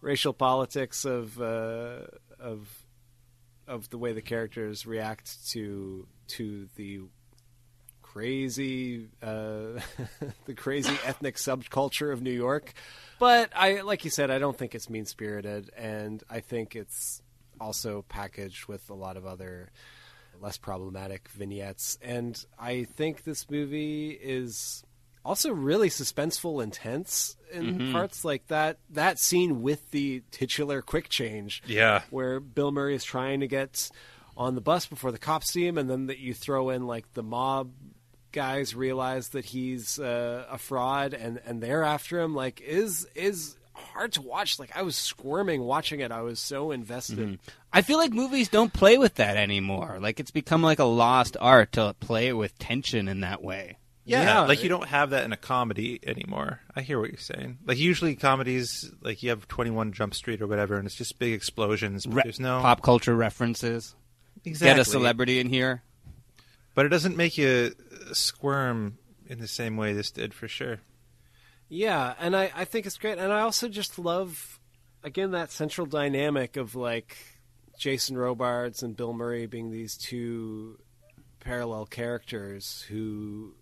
[0.00, 1.98] racial politics of uh,
[2.40, 2.83] of
[3.66, 7.00] of the way the characters react to to the
[8.02, 9.80] crazy uh,
[10.46, 12.72] the crazy ethnic subculture of New York.
[13.18, 17.22] But I like you said, I don't think it's mean spirited, and I think it's
[17.60, 19.70] also packaged with a lot of other
[20.40, 21.98] less problematic vignettes.
[22.02, 24.84] And I think this movie is
[25.24, 27.92] also really suspenseful and tense in Mhm.
[27.92, 32.02] parts like that that scene with the titular quick change Yeah.
[32.10, 33.90] where bill murray is trying to get
[34.36, 37.12] on the bus before the cops see him and then that you throw in like
[37.14, 37.70] the mob
[38.32, 43.56] guys realize that he's uh, a fraud and and they're after him like is is
[43.72, 47.38] hard to watch like i was squirming watching it i was so invested Mhm.
[47.72, 49.98] I feel like movies don't play with that anymore.
[50.00, 53.78] Like it's become like a lost art to play with tension in that way.
[54.04, 56.60] Yeah, Yeah, like you don't have that in a comedy anymore.
[56.76, 57.58] I hear what you're saying.
[57.64, 61.32] Like usually comedies, like you have 21 Jump Street or whatever, and it's just big
[61.32, 62.04] explosions.
[62.06, 63.94] But Re- there's no pop culture references.
[64.44, 64.74] Exactly.
[64.76, 65.82] Get a celebrity in here.
[66.74, 67.74] but it doesn't make you
[68.12, 70.80] squirm in the same way this did for sure.
[71.70, 73.16] Yeah, and I, I think it's great.
[73.16, 74.60] And I also just love,
[75.02, 77.16] again, that central dynamic of like
[77.78, 80.78] Jason Robards and Bill Murray being these two
[81.40, 83.54] parallel characters who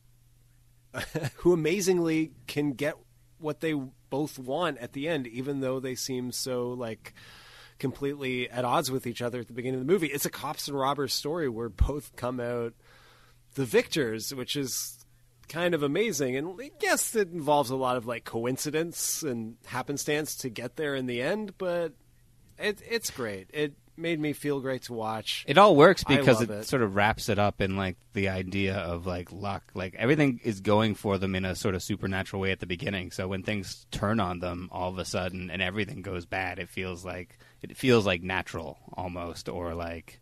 [1.36, 2.94] who amazingly can get
[3.39, 3.74] what they
[4.10, 7.14] both want at the end, even though they seem so like
[7.78, 10.06] completely at odds with each other at the beginning of the movie.
[10.06, 12.74] It's a cops and robbers story where both come out
[13.55, 15.05] the victors, which is
[15.48, 16.36] kind of amazing.
[16.36, 21.06] And yes, it involves a lot of like coincidence and happenstance to get there in
[21.06, 21.93] the end, but
[22.59, 23.51] it, it's great.
[23.52, 25.44] It made me feel great to watch.
[25.47, 26.66] It all works because it, it.
[26.66, 29.62] sort of wraps it up in like the idea of like luck.
[29.74, 33.10] Like everything is going for them in a sort of supernatural way at the beginning.
[33.10, 36.69] So when things turn on them all of a sudden and everything goes bad, it
[36.69, 40.20] feels like it feels like natural almost, or like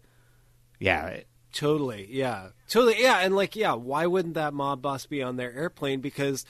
[0.78, 5.20] yeah, it- Totally, yeah, totally, yeah, and like, yeah, why wouldn't that mob boss be
[5.20, 6.00] on their airplane?
[6.00, 6.44] Because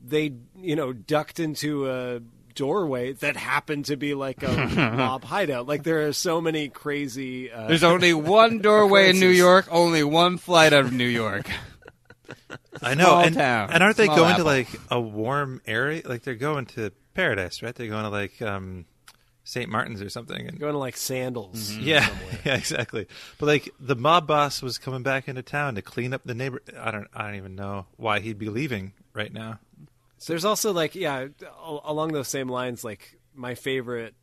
[0.00, 2.20] they, you know, ducked into a
[2.56, 4.66] doorway that happened to be like a
[4.96, 5.68] mob hideout.
[5.68, 7.52] Like there are so many crazy.
[7.52, 9.28] Uh, There's only one doorway in New.
[9.28, 11.48] York, only one flight out of New York.
[12.82, 13.04] I know.
[13.04, 13.70] Small and, town.
[13.72, 14.44] and aren't they Small going apple.
[14.44, 16.02] to like a warm area?
[16.04, 17.74] Like they're going to paradise, right?
[17.74, 18.86] They're going to like um,
[19.44, 19.70] St.
[19.70, 20.46] Martin's or something.
[20.46, 21.70] And going to like sandals.
[21.70, 21.82] Mm-hmm.
[21.84, 22.08] yeah,
[22.44, 23.06] yeah, exactly.
[23.38, 26.60] But like the mob boss was coming back into town to clean up the neighbor.
[26.78, 27.08] I don't.
[27.14, 29.58] I don't even know why he'd be leaving right now.
[30.18, 31.26] So there's also like, yeah,
[31.84, 34.14] along those same lines, like my favorite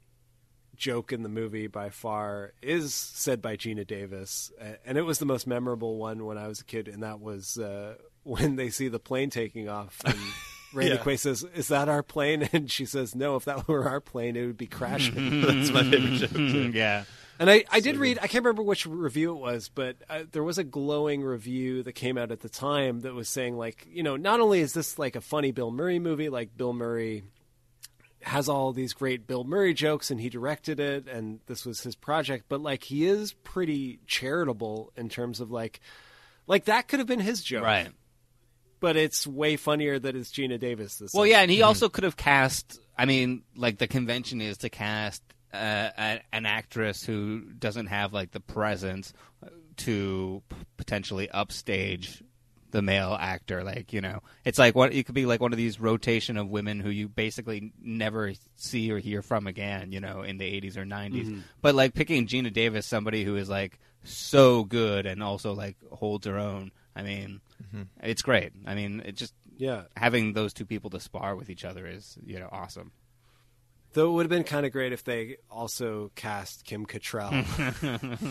[0.75, 4.51] joke in the movie by far is said by Geena Davis,
[4.85, 7.57] and it was the most memorable one when I was a kid, and that was
[7.59, 10.01] uh, when they see the plane taking off.
[10.03, 10.17] And
[10.73, 11.01] Randy Yeah.
[11.03, 13.35] Quaid says, "Is that our plane?" And she says, "No.
[13.35, 16.31] If that were our plane, it would be crashing." That's my favorite joke.
[16.31, 16.71] Too.
[16.73, 17.03] yeah.
[17.39, 20.43] And I, I did read, I can't remember which review it was, but uh, there
[20.43, 24.03] was a glowing review that came out at the time that was saying, like, you
[24.03, 27.23] know, not only is this like a funny Bill Murray movie, like Bill Murray
[28.21, 31.95] has all these great Bill Murray jokes and he directed it and this was his
[31.95, 35.79] project, but like he is pretty charitable in terms of like,
[36.47, 37.63] like that could have been his joke.
[37.63, 37.89] Right.
[38.79, 41.31] But it's way funnier that it's Geena Davis this Well, time.
[41.31, 42.79] yeah, and he also could have cast.
[42.97, 45.23] I mean, like the convention is to cast
[45.53, 49.13] a, an actress who doesn't have like the presence
[49.77, 52.23] to p- potentially upstage
[52.71, 53.63] the male actor.
[53.63, 56.49] Like you know, it's like what it could be like one of these rotation of
[56.49, 59.91] women who you basically never see or hear from again.
[59.91, 61.41] You know, in the eighties or 90s Mhm.
[61.61, 66.25] But like picking Geena Davis, somebody who is like so good and also like holds
[66.27, 66.71] her own.
[66.95, 67.41] I mean,
[67.73, 67.87] Mhm.
[68.01, 68.51] it's great.
[68.65, 69.83] I mean, it just Yeah.
[69.95, 72.91] having those two people to spar with each other is you know awesome.
[73.93, 77.31] Though it would have been kind of great if they also cast Kim Cattrall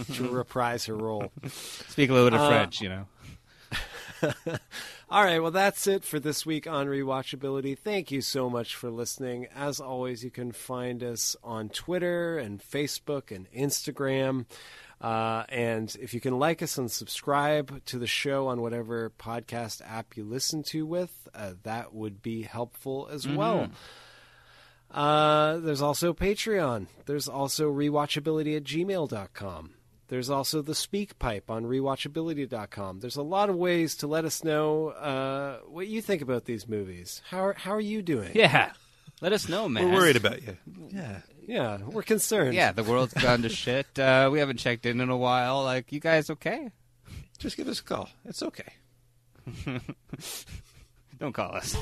[0.17, 1.31] to reprise her role.
[1.89, 3.07] Speak a little bit of Uh, French, you know.
[5.11, 7.77] All right, well, that's it for this week on Rewatchability.
[7.79, 9.47] Thank you so much for listening.
[9.55, 14.47] As always, you can find us on Twitter and Facebook and Instagram.
[15.01, 19.83] Uh, and if you can like us and subscribe to the show on whatever podcast
[19.85, 23.69] app you listen to with, uh, that would be helpful as well.
[24.93, 26.87] Uh, there's also Patreon.
[27.07, 29.71] There's also rewatchability at gmail.com.
[30.09, 33.01] There's also the speak pipe on rewatchability.com.
[33.01, 36.69] There's a lot of ways to let us know uh, what you think about these
[36.69, 37.23] movies.
[37.31, 38.33] How are, how are you doing?
[38.35, 38.73] Yeah.
[39.23, 39.91] Let us know, man.
[39.91, 40.59] We're worried about you.
[40.91, 41.21] Yeah.
[41.47, 42.55] Yeah, we're concerned.
[42.55, 43.87] Yeah, the world's gone to shit.
[43.99, 45.63] Uh, we haven't checked in in a while.
[45.65, 46.71] Like, you guys okay?
[47.39, 48.09] Just give us a call.
[48.25, 48.73] It's okay.
[51.19, 51.77] Don't call us.